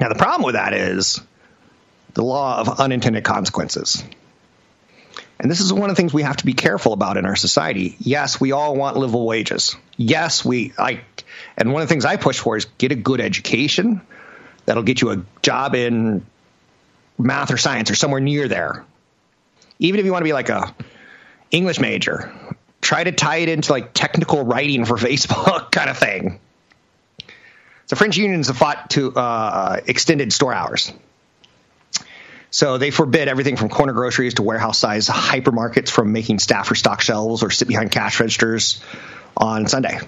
Now, 0.00 0.08
the 0.08 0.14
problem 0.14 0.44
with 0.44 0.54
that 0.54 0.72
is 0.72 1.20
the 2.14 2.24
law 2.24 2.58
of 2.60 2.80
unintended 2.80 3.24
consequences. 3.24 4.02
And 5.38 5.50
this 5.50 5.60
is 5.60 5.70
one 5.70 5.90
of 5.90 5.96
the 5.96 6.00
things 6.00 6.14
we 6.14 6.22
have 6.22 6.38
to 6.38 6.46
be 6.46 6.54
careful 6.54 6.94
about 6.94 7.18
in 7.18 7.26
our 7.26 7.36
society. 7.36 7.94
Yes, 7.98 8.40
we 8.40 8.52
all 8.52 8.74
want 8.74 8.96
livable 8.96 9.26
wages. 9.26 9.76
Yes, 9.98 10.44
we 10.44 10.72
I 10.78 11.02
and 11.56 11.72
one 11.72 11.82
of 11.82 11.88
the 11.88 11.92
things 11.92 12.04
I 12.04 12.16
push 12.16 12.38
for 12.38 12.56
is 12.56 12.66
get 12.78 12.92
a 12.92 12.96
good 12.96 13.20
education 13.20 14.00
that'll 14.64 14.82
get 14.82 15.00
you 15.00 15.10
a 15.10 15.22
job 15.42 15.74
in 15.74 16.24
math 17.18 17.50
or 17.50 17.56
science 17.56 17.90
or 17.90 17.94
somewhere 17.94 18.20
near 18.20 18.48
there. 18.48 18.84
Even 19.78 20.00
if 20.00 20.06
you 20.06 20.12
want 20.12 20.22
to 20.22 20.28
be 20.28 20.32
like 20.32 20.48
a 20.48 20.74
English 21.50 21.80
major, 21.80 22.32
try 22.80 23.04
to 23.04 23.12
tie 23.12 23.38
it 23.38 23.48
into 23.48 23.72
like 23.72 23.92
technical 23.94 24.44
writing 24.44 24.84
for 24.84 24.96
Facebook 24.96 25.70
kind 25.70 25.90
of 25.90 25.98
thing. 25.98 26.40
So 27.86 27.94
French 27.94 28.16
unions 28.16 28.48
have 28.48 28.56
fought 28.56 28.90
to 28.90 29.14
uh, 29.14 29.80
extended 29.86 30.32
store 30.32 30.52
hours. 30.52 30.92
So 32.50 32.78
they 32.78 32.90
forbid 32.90 33.28
everything 33.28 33.56
from 33.56 33.68
corner 33.68 33.92
groceries 33.92 34.34
to 34.34 34.42
warehouse 34.42 34.78
size 34.78 35.08
hypermarkets 35.08 35.90
from 35.90 36.12
making 36.12 36.38
staff 36.38 36.70
or 36.70 36.74
stock 36.74 37.00
shelves 37.00 37.42
or 37.42 37.50
sit 37.50 37.68
behind 37.68 37.92
cash 37.92 38.18
registers 38.18 38.80
on 39.36 39.68
Sunday. 39.68 39.98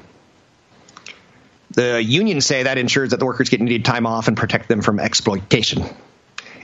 The 1.78 2.02
unions 2.02 2.44
say 2.44 2.64
that 2.64 2.76
ensures 2.76 3.10
that 3.10 3.20
the 3.20 3.24
workers 3.24 3.50
get 3.50 3.60
needed 3.60 3.84
time 3.84 4.04
off 4.04 4.26
and 4.26 4.36
protect 4.36 4.66
them 4.66 4.82
from 4.82 4.98
exploitation. 4.98 5.84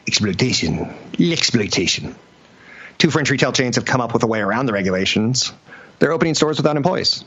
Exploitation. 0.08 0.92
Exploitation. 1.20 2.16
Two 2.98 3.12
French 3.12 3.30
retail 3.30 3.52
chains 3.52 3.76
have 3.76 3.84
come 3.84 4.00
up 4.00 4.12
with 4.12 4.24
a 4.24 4.26
way 4.26 4.40
around 4.40 4.66
the 4.66 4.72
regulations. 4.72 5.52
They're 6.00 6.10
opening 6.10 6.34
stores 6.34 6.56
without 6.56 6.76
employees. 6.76 7.24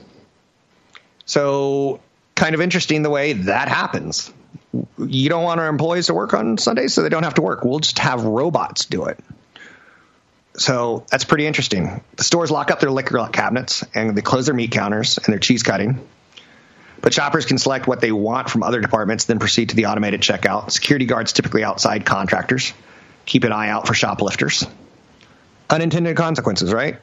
So, 1.25 2.01
kind 2.35 2.55
of 2.55 2.59
interesting 2.59 3.03
the 3.03 3.09
way 3.09 3.31
that 3.31 3.69
happens 3.69 4.33
you 4.97 5.29
don't 5.29 5.43
want 5.43 5.61
our 5.61 5.67
employees 5.67 6.07
to 6.07 6.13
work 6.13 6.33
on 6.33 6.57
Sundays, 6.57 6.93
so 6.93 7.01
they 7.01 7.09
don't 7.09 7.23
have 7.23 7.35
to 7.35 7.41
work. 7.41 7.63
We'll 7.63 7.79
just 7.79 7.99
have 7.99 8.25
robots 8.25 8.85
do 8.85 9.05
it. 9.05 9.17
So 10.55 11.05
that's 11.09 11.23
pretty 11.23 11.47
interesting. 11.47 12.03
The 12.17 12.23
stores 12.25 12.51
lock 12.51 12.69
up 12.69 12.81
their 12.81 12.91
liquor 12.91 13.25
cabinets 13.31 13.85
and 13.93 14.17
they 14.17 14.21
close 14.21 14.47
their 14.47 14.55
meat 14.55 14.71
counters 14.71 15.17
and 15.17 15.27
their 15.27 15.39
cheese 15.39 15.63
cutting. 15.63 16.05
But 17.07 17.13
shoppers 17.13 17.45
can 17.45 17.57
select 17.57 17.87
what 17.87 18.01
they 18.01 18.11
want 18.11 18.49
from 18.49 18.63
other 18.63 18.81
departments, 18.81 19.23
then 19.23 19.39
proceed 19.39 19.69
to 19.69 19.77
the 19.77 19.85
automated 19.85 20.19
checkout. 20.19 20.71
Security 20.71 21.05
guards 21.05 21.31
typically 21.31 21.63
outside 21.63 22.05
contractors. 22.05 22.73
Keep 23.25 23.45
an 23.45 23.53
eye 23.53 23.69
out 23.69 23.87
for 23.87 23.93
shoplifters. 23.93 24.67
Unintended 25.69 26.17
consequences, 26.17 26.73
right? 26.73 26.97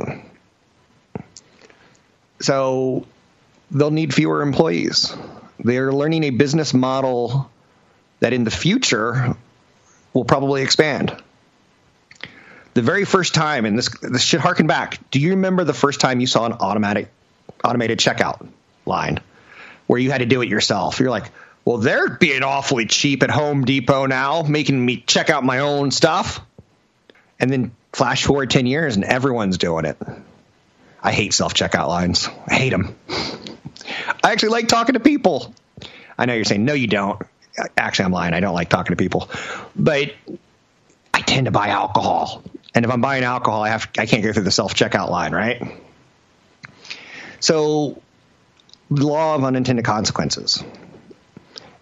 So 2.38 3.06
they'll 3.70 3.90
need 3.90 4.12
fewer 4.12 4.42
employees. 4.42 5.16
They're 5.58 5.90
learning 5.90 6.24
a 6.24 6.30
business 6.32 6.74
model 6.74 7.50
that 8.20 8.34
in 8.34 8.44
the 8.44 8.50
future 8.50 9.34
will 10.12 10.26
probably 10.26 10.60
expand. 10.60 11.16
The 12.74 12.82
very 12.82 13.06
first 13.06 13.32
time, 13.34 13.64
and 13.64 13.78
this 13.78 13.88
this 14.02 14.22
should 14.22 14.40
harken 14.40 14.66
back. 14.66 14.98
Do 15.10 15.18
you 15.18 15.30
remember 15.30 15.64
the 15.64 15.72
first 15.72 15.98
time 15.98 16.20
you 16.20 16.26
saw 16.26 16.44
an 16.44 16.52
automatic 16.52 17.08
automated 17.64 18.00
checkout 18.00 18.46
line 18.84 19.20
where 19.86 19.98
you 20.00 20.10
had 20.10 20.18
to 20.18 20.26
do 20.26 20.42
it 20.42 20.48
yourself? 20.48 21.00
You're 21.00 21.10
like, 21.10 21.30
well, 21.64 21.78
they're 21.78 22.10
being 22.10 22.42
awfully 22.42 22.86
cheap 22.86 23.22
at 23.22 23.30
Home 23.30 23.64
Depot 23.64 24.06
now, 24.06 24.42
making 24.42 24.84
me 24.84 24.98
check 24.98 25.30
out 25.30 25.44
my 25.44 25.60
own 25.60 25.90
stuff. 25.90 26.40
And 27.40 27.50
then 27.50 27.72
flash 27.92 28.24
forward 28.24 28.50
10 28.50 28.66
years 28.66 28.96
and 28.96 29.04
everyone's 29.04 29.58
doing 29.58 29.84
it. 29.84 29.96
I 31.02 31.12
hate 31.12 31.34
self 31.34 31.54
checkout 31.54 31.88
lines. 31.88 32.28
I 32.48 32.54
hate 32.54 32.70
them. 32.70 32.96
I 34.22 34.32
actually 34.32 34.50
like 34.50 34.68
talking 34.68 34.94
to 34.94 35.00
people. 35.00 35.54
I 36.16 36.26
know 36.26 36.34
you're 36.34 36.44
saying, 36.44 36.64
no, 36.64 36.74
you 36.74 36.86
don't 36.86 37.20
actually, 37.76 38.06
I'm 38.06 38.12
lying. 38.12 38.34
I 38.34 38.40
don't 38.40 38.54
like 38.54 38.68
talking 38.68 38.96
to 38.96 38.96
people, 38.96 39.28
but 39.76 40.14
I 41.12 41.20
tend 41.20 41.46
to 41.46 41.50
buy 41.50 41.68
alcohol. 41.68 42.42
And 42.74 42.84
if 42.84 42.90
I'm 42.90 43.00
buying 43.00 43.24
alcohol, 43.24 43.62
I 43.62 43.68
have 43.68 43.88
I 43.98 44.06
can't 44.06 44.22
go 44.22 44.32
through 44.32 44.42
the 44.44 44.50
self 44.50 44.74
checkout 44.74 45.10
line, 45.10 45.32
right? 45.32 45.62
So, 47.40 48.00
law 48.90 49.34
of 49.34 49.44
unintended 49.44 49.84
consequences, 49.84 50.62
and 50.62 50.72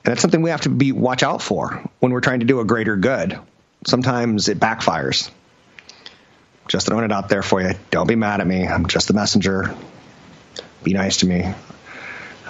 that's 0.04 0.20
something 0.20 0.42
we 0.42 0.50
have 0.50 0.62
to 0.62 0.68
be 0.68 0.92
watch 0.92 1.22
out 1.22 1.42
for 1.42 1.82
when 2.00 2.12
we're 2.12 2.20
trying 2.20 2.40
to 2.40 2.46
do 2.46 2.60
a 2.60 2.64
greater 2.64 2.96
good. 2.96 3.38
Sometimes 3.86 4.48
it 4.48 4.58
backfires. 4.58 5.30
Just 6.68 6.86
throwing 6.86 7.04
it 7.04 7.12
out 7.12 7.28
there 7.28 7.42
for 7.42 7.60
you. 7.60 7.74
Don't 7.90 8.06
be 8.06 8.14
mad 8.14 8.40
at 8.40 8.46
me. 8.46 8.66
I'm 8.66 8.86
just 8.86 9.08
the 9.08 9.14
messenger. 9.14 9.74
Be 10.82 10.92
nice 10.92 11.18
to 11.18 11.26
me. 11.26 11.44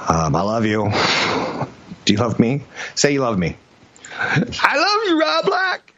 Um, 0.08 0.36
I 0.36 0.42
love 0.42 0.64
you. 0.64 0.90
Do 2.04 2.12
you 2.12 2.18
love 2.18 2.38
me? 2.38 2.62
Say 2.94 3.12
you 3.12 3.20
love 3.20 3.38
me. 3.38 3.56
I 4.18 4.76
love 4.76 5.08
you, 5.08 5.20
Rob 5.20 5.44
Black. 5.44 5.91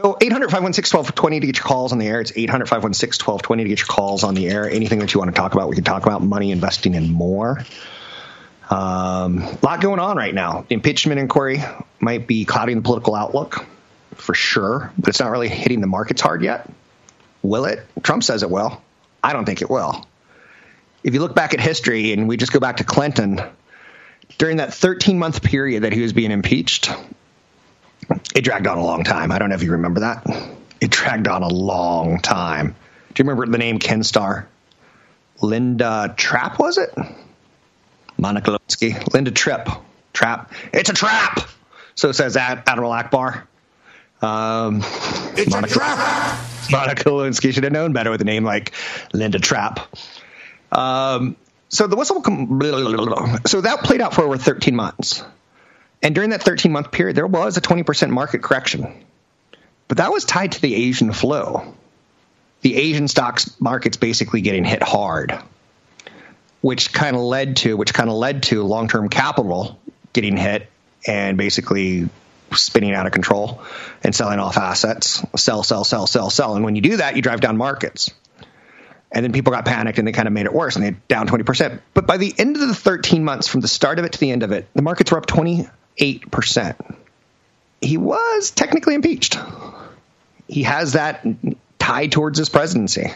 So 0.00 0.16
800 0.20 0.50
516 0.50 0.96
1220 0.96 1.40
to 1.40 1.46
get 1.46 1.56
your 1.56 1.64
calls 1.64 1.90
on 1.90 1.98
the 1.98 2.06
air. 2.06 2.20
It's 2.20 2.30
800 2.36 2.66
516 2.66 3.26
1220 3.26 3.64
to 3.64 3.68
get 3.68 3.80
your 3.80 3.86
calls 3.88 4.22
on 4.22 4.34
the 4.34 4.48
air. 4.48 4.70
Anything 4.70 5.00
that 5.00 5.12
you 5.12 5.18
want 5.18 5.34
to 5.34 5.36
talk 5.36 5.54
about, 5.54 5.68
we 5.68 5.74
can 5.74 5.82
talk 5.82 6.06
about 6.06 6.22
money, 6.22 6.52
investing, 6.52 6.94
and 6.94 7.10
more. 7.10 7.64
Um, 8.70 9.38
a 9.42 9.58
lot 9.60 9.80
going 9.80 9.98
on 9.98 10.16
right 10.16 10.32
now. 10.32 10.64
The 10.68 10.74
impeachment 10.74 11.18
inquiry 11.18 11.64
might 11.98 12.28
be 12.28 12.44
clouding 12.44 12.76
the 12.76 12.82
political 12.82 13.16
outlook 13.16 13.66
for 14.14 14.36
sure, 14.36 14.92
but 14.96 15.08
it's 15.08 15.18
not 15.18 15.32
really 15.32 15.48
hitting 15.48 15.80
the 15.80 15.88
markets 15.88 16.20
hard 16.20 16.42
yet. 16.42 16.70
Will 17.42 17.64
it? 17.64 17.84
Trump 18.04 18.22
says 18.22 18.44
it 18.44 18.50
will. 18.50 18.80
I 19.20 19.32
don't 19.32 19.46
think 19.46 19.62
it 19.62 19.70
will. 19.70 20.06
If 21.02 21.12
you 21.12 21.18
look 21.18 21.34
back 21.34 21.54
at 21.54 21.60
history 21.60 22.12
and 22.12 22.28
we 22.28 22.36
just 22.36 22.52
go 22.52 22.60
back 22.60 22.76
to 22.76 22.84
Clinton, 22.84 23.40
during 24.36 24.58
that 24.58 24.74
13 24.74 25.18
month 25.18 25.42
period 25.42 25.82
that 25.82 25.92
he 25.92 26.02
was 26.02 26.12
being 26.12 26.30
impeached, 26.30 26.88
it 28.34 28.42
dragged 28.42 28.66
on 28.66 28.78
a 28.78 28.84
long 28.84 29.04
time. 29.04 29.32
I 29.32 29.38
don't 29.38 29.48
know 29.48 29.54
if 29.54 29.62
you 29.62 29.72
remember 29.72 30.00
that. 30.00 30.26
It 30.80 30.90
dragged 30.90 31.28
on 31.28 31.42
a 31.42 31.48
long 31.48 32.20
time. 32.20 32.74
Do 33.14 33.22
you 33.22 33.28
remember 33.28 33.50
the 33.50 33.58
name 33.58 33.78
Ken 33.78 34.02
Starr? 34.02 34.48
Linda 35.40 36.14
Trap 36.16 36.58
was 36.58 36.78
it? 36.78 36.94
Monica 38.16 38.50
Lewinsky. 38.50 39.12
Linda 39.12 39.30
Tripp. 39.30 39.68
Trap. 40.12 40.52
It's 40.72 40.90
a 40.90 40.94
trap! 40.94 41.48
So 41.94 42.12
says 42.12 42.36
Admiral 42.36 42.90
Ackbar. 42.90 43.44
Um, 44.20 44.80
it's 45.36 45.50
Monica, 45.50 45.72
a 45.72 45.78
trap! 45.78 46.46
Monica 46.70 47.04
Lewinsky 47.04 47.52
should 47.52 47.64
have 47.64 47.72
known 47.72 47.92
better 47.92 48.10
with 48.10 48.20
a 48.20 48.24
name 48.24 48.44
like 48.44 48.72
Linda 49.12 49.38
Trap. 49.38 49.80
Um, 50.72 51.36
so 51.68 51.86
the 51.86 51.96
whistle, 51.96 52.22
so 53.46 53.60
that 53.60 53.80
played 53.84 54.00
out 54.00 54.14
for 54.14 54.22
over 54.22 54.36
13 54.36 54.74
months. 54.74 55.22
And 56.02 56.14
during 56.14 56.30
that 56.30 56.42
13 56.42 56.72
month 56.72 56.92
period, 56.92 57.16
there 57.16 57.26
was 57.26 57.56
a 57.56 57.60
20% 57.60 58.10
market 58.10 58.42
correction. 58.42 59.04
But 59.88 59.98
that 59.98 60.12
was 60.12 60.24
tied 60.24 60.52
to 60.52 60.62
the 60.62 60.74
Asian 60.74 61.12
flow. 61.12 61.74
The 62.60 62.76
Asian 62.76 63.08
stocks 63.08 63.58
markets 63.60 63.96
basically 63.96 64.40
getting 64.40 64.64
hit 64.64 64.82
hard, 64.82 65.38
which 66.60 66.92
kind 66.92 67.16
of 67.16 67.22
led 67.22 67.56
to 67.58 67.76
which 67.76 67.94
kind 67.94 68.10
of 68.10 68.16
led 68.16 68.42
to 68.44 68.62
long-term 68.64 69.08
capital 69.08 69.78
getting 70.12 70.36
hit 70.36 70.68
and 71.06 71.38
basically 71.38 72.08
spinning 72.52 72.94
out 72.94 73.06
of 73.06 73.12
control 73.12 73.62
and 74.02 74.14
selling 74.14 74.38
off 74.38 74.56
assets. 74.56 75.24
Sell, 75.36 75.62
sell, 75.62 75.84
sell, 75.84 76.06
sell, 76.06 76.30
sell. 76.30 76.56
And 76.56 76.64
when 76.64 76.74
you 76.76 76.82
do 76.82 76.96
that, 76.96 77.16
you 77.16 77.22
drive 77.22 77.40
down 77.40 77.56
markets. 77.56 78.10
And 79.10 79.24
then 79.24 79.32
people 79.32 79.52
got 79.52 79.64
panicked 79.64 79.98
and 79.98 80.06
they 80.06 80.12
kind 80.12 80.28
of 80.28 80.34
made 80.34 80.46
it 80.46 80.52
worse 80.52 80.76
and 80.76 80.84
they 80.84 80.90
down 81.08 81.28
20%. 81.28 81.80
But 81.94 82.06
by 82.06 82.18
the 82.18 82.34
end 82.36 82.56
of 82.56 82.68
the 82.68 82.74
13 82.74 83.24
months, 83.24 83.48
from 83.48 83.60
the 83.60 83.68
start 83.68 83.98
of 83.98 84.04
it 84.04 84.12
to 84.12 84.20
the 84.20 84.30
end 84.30 84.42
of 84.42 84.52
it, 84.52 84.68
the 84.74 84.82
markets 84.82 85.10
were 85.10 85.18
up 85.18 85.26
28%. 85.98 86.96
He 87.80 87.96
was 87.96 88.50
technically 88.50 88.94
impeached. 88.94 89.38
He 90.48 90.64
has 90.64 90.94
that 90.94 91.26
tied 91.78 92.12
towards 92.12 92.38
his 92.38 92.48
presidency. 92.48 93.12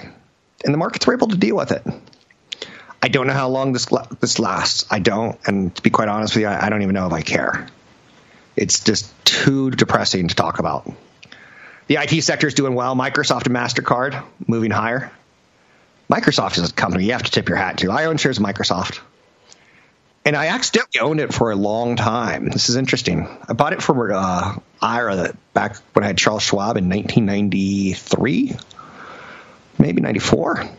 And 0.64 0.72
the 0.72 0.78
markets 0.78 1.06
were 1.06 1.14
able 1.14 1.28
to 1.28 1.36
deal 1.36 1.56
with 1.56 1.72
it. 1.72 1.82
I 3.02 3.08
don't 3.08 3.26
know 3.26 3.32
how 3.32 3.48
long 3.48 3.72
this 3.72 3.88
this 4.20 4.38
lasts. 4.38 4.86
I 4.88 5.00
don't, 5.00 5.36
and 5.44 5.74
to 5.74 5.82
be 5.82 5.90
quite 5.90 6.08
honest 6.08 6.36
with 6.36 6.42
you, 6.42 6.48
I 6.48 6.68
don't 6.68 6.82
even 6.82 6.94
know 6.94 7.06
if 7.06 7.12
I 7.12 7.22
care. 7.22 7.66
It's 8.54 8.84
just 8.84 9.12
too 9.24 9.72
depressing 9.72 10.28
to 10.28 10.34
talk 10.36 10.60
about. 10.60 10.88
The 11.88 11.96
IT 11.96 12.22
sector 12.22 12.46
is 12.46 12.54
doing 12.54 12.74
well. 12.74 12.94
Microsoft 12.94 13.46
and 13.46 13.56
Mastercard 13.56 14.22
moving 14.46 14.70
higher. 14.70 15.10
Microsoft 16.08 16.58
is 16.58 16.70
a 16.70 16.72
company 16.72 17.06
you 17.06 17.12
have 17.12 17.24
to 17.24 17.30
tip 17.30 17.48
your 17.48 17.58
hat 17.58 17.78
to. 17.78 17.90
I 17.90 18.04
own 18.04 18.18
shares 18.18 18.38
of 18.38 18.44
Microsoft. 18.44 19.00
And 20.24 20.36
I 20.36 20.46
accidentally 20.46 21.00
owned 21.00 21.20
it 21.20 21.34
for 21.34 21.50
a 21.50 21.56
long 21.56 21.96
time. 21.96 22.48
This 22.48 22.68
is 22.68 22.76
interesting. 22.76 23.26
I 23.48 23.54
bought 23.54 23.72
it 23.72 23.82
for 23.82 24.12
uh, 24.12 24.56
IRA 24.80 25.34
back 25.52 25.76
when 25.94 26.04
I 26.04 26.06
had 26.06 26.18
Charles 26.18 26.44
Schwab 26.44 26.76
in 26.76 26.88
1993, 26.88 28.54
maybe 29.78 30.00
94. 30.00 30.70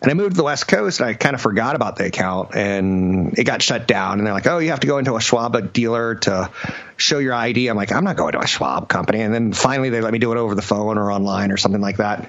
And 0.00 0.10
I 0.10 0.14
moved 0.14 0.32
to 0.32 0.36
the 0.36 0.44
West 0.44 0.66
Coast 0.68 1.00
and 1.00 1.08
I 1.08 1.14
kind 1.14 1.34
of 1.34 1.40
forgot 1.40 1.76
about 1.76 1.96
the 1.96 2.06
account 2.06 2.54
and 2.54 3.36
it 3.38 3.44
got 3.44 3.62
shut 3.62 3.86
down. 3.86 4.18
And 4.18 4.26
they're 4.26 4.34
like, 4.34 4.46
oh, 4.46 4.58
you 4.58 4.70
have 4.70 4.80
to 4.80 4.86
go 4.86 4.98
into 4.98 5.14
a 5.14 5.20
Schwab 5.20 5.72
dealer 5.72 6.16
to 6.16 6.50
show 6.96 7.18
your 7.18 7.34
ID. 7.34 7.68
I'm 7.68 7.76
like, 7.76 7.92
I'm 7.92 8.04
not 8.04 8.16
going 8.16 8.32
to 8.32 8.40
a 8.40 8.46
Schwab 8.46 8.88
company. 8.88 9.22
And 9.22 9.34
then 9.34 9.52
finally 9.52 9.90
they 9.90 10.00
let 10.00 10.12
me 10.12 10.18
do 10.18 10.32
it 10.32 10.38
over 10.38 10.54
the 10.54 10.62
phone 10.62 10.98
or 10.98 11.10
online 11.10 11.52
or 11.52 11.56
something 11.56 11.80
like 11.80 11.96
that. 11.96 12.18
And 12.20 12.28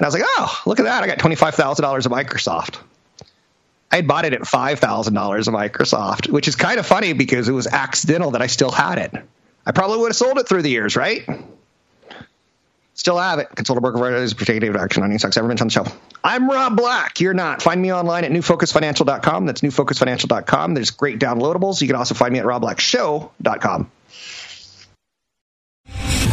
I 0.00 0.04
was 0.06 0.14
like, 0.14 0.24
oh, 0.24 0.62
look 0.66 0.80
at 0.80 0.84
that. 0.84 1.02
I 1.02 1.06
got 1.06 1.18
$25,000 1.18 2.06
of 2.06 2.12
Microsoft. 2.12 2.78
I 3.92 3.96
had 3.96 4.08
bought 4.08 4.24
it 4.24 4.32
at 4.32 4.40
$5,000 4.40 4.78
of 5.48 5.54
Microsoft, 5.54 6.30
which 6.30 6.48
is 6.48 6.56
kind 6.56 6.80
of 6.80 6.86
funny 6.86 7.12
because 7.12 7.48
it 7.48 7.52
was 7.52 7.66
accidental 7.66 8.30
that 8.30 8.40
I 8.40 8.46
still 8.46 8.70
had 8.70 8.98
it. 8.98 9.12
I 9.66 9.72
probably 9.72 9.98
would 9.98 10.08
have 10.08 10.16
sold 10.16 10.38
it 10.38 10.48
through 10.48 10.62
the 10.62 10.70
years, 10.70 10.96
right? 10.96 11.28
Still 12.94 13.18
have 13.18 13.38
it. 13.38 13.48
Consult 13.54 13.78
a 13.78 13.80
broker 13.80 13.98
for 13.98 14.14
is 14.14 14.34
protective 14.34 14.76
action 14.76 15.02
on 15.02 15.10
any 15.10 15.18
stocks 15.18 15.36
ever 15.36 15.48
mentioned 15.48 15.76
on 15.76 15.84
the 15.84 15.90
show. 15.90 15.96
I'm 16.24 16.48
Rob 16.48 16.76
Black. 16.76 17.20
You're 17.20 17.34
not. 17.34 17.62
Find 17.62 17.80
me 17.80 17.92
online 17.92 18.24
at 18.24 18.30
newfocusfinancial.com. 18.30 19.46
That's 19.46 19.60
newfocusfinancial.com. 19.60 20.74
There's 20.74 20.90
great 20.90 21.18
downloadables. 21.18 21.80
You 21.80 21.86
can 21.86 21.96
also 21.96 22.14
find 22.14 22.32
me 22.32 22.38
at 22.38 22.44
robblackshow.com. 22.44 23.90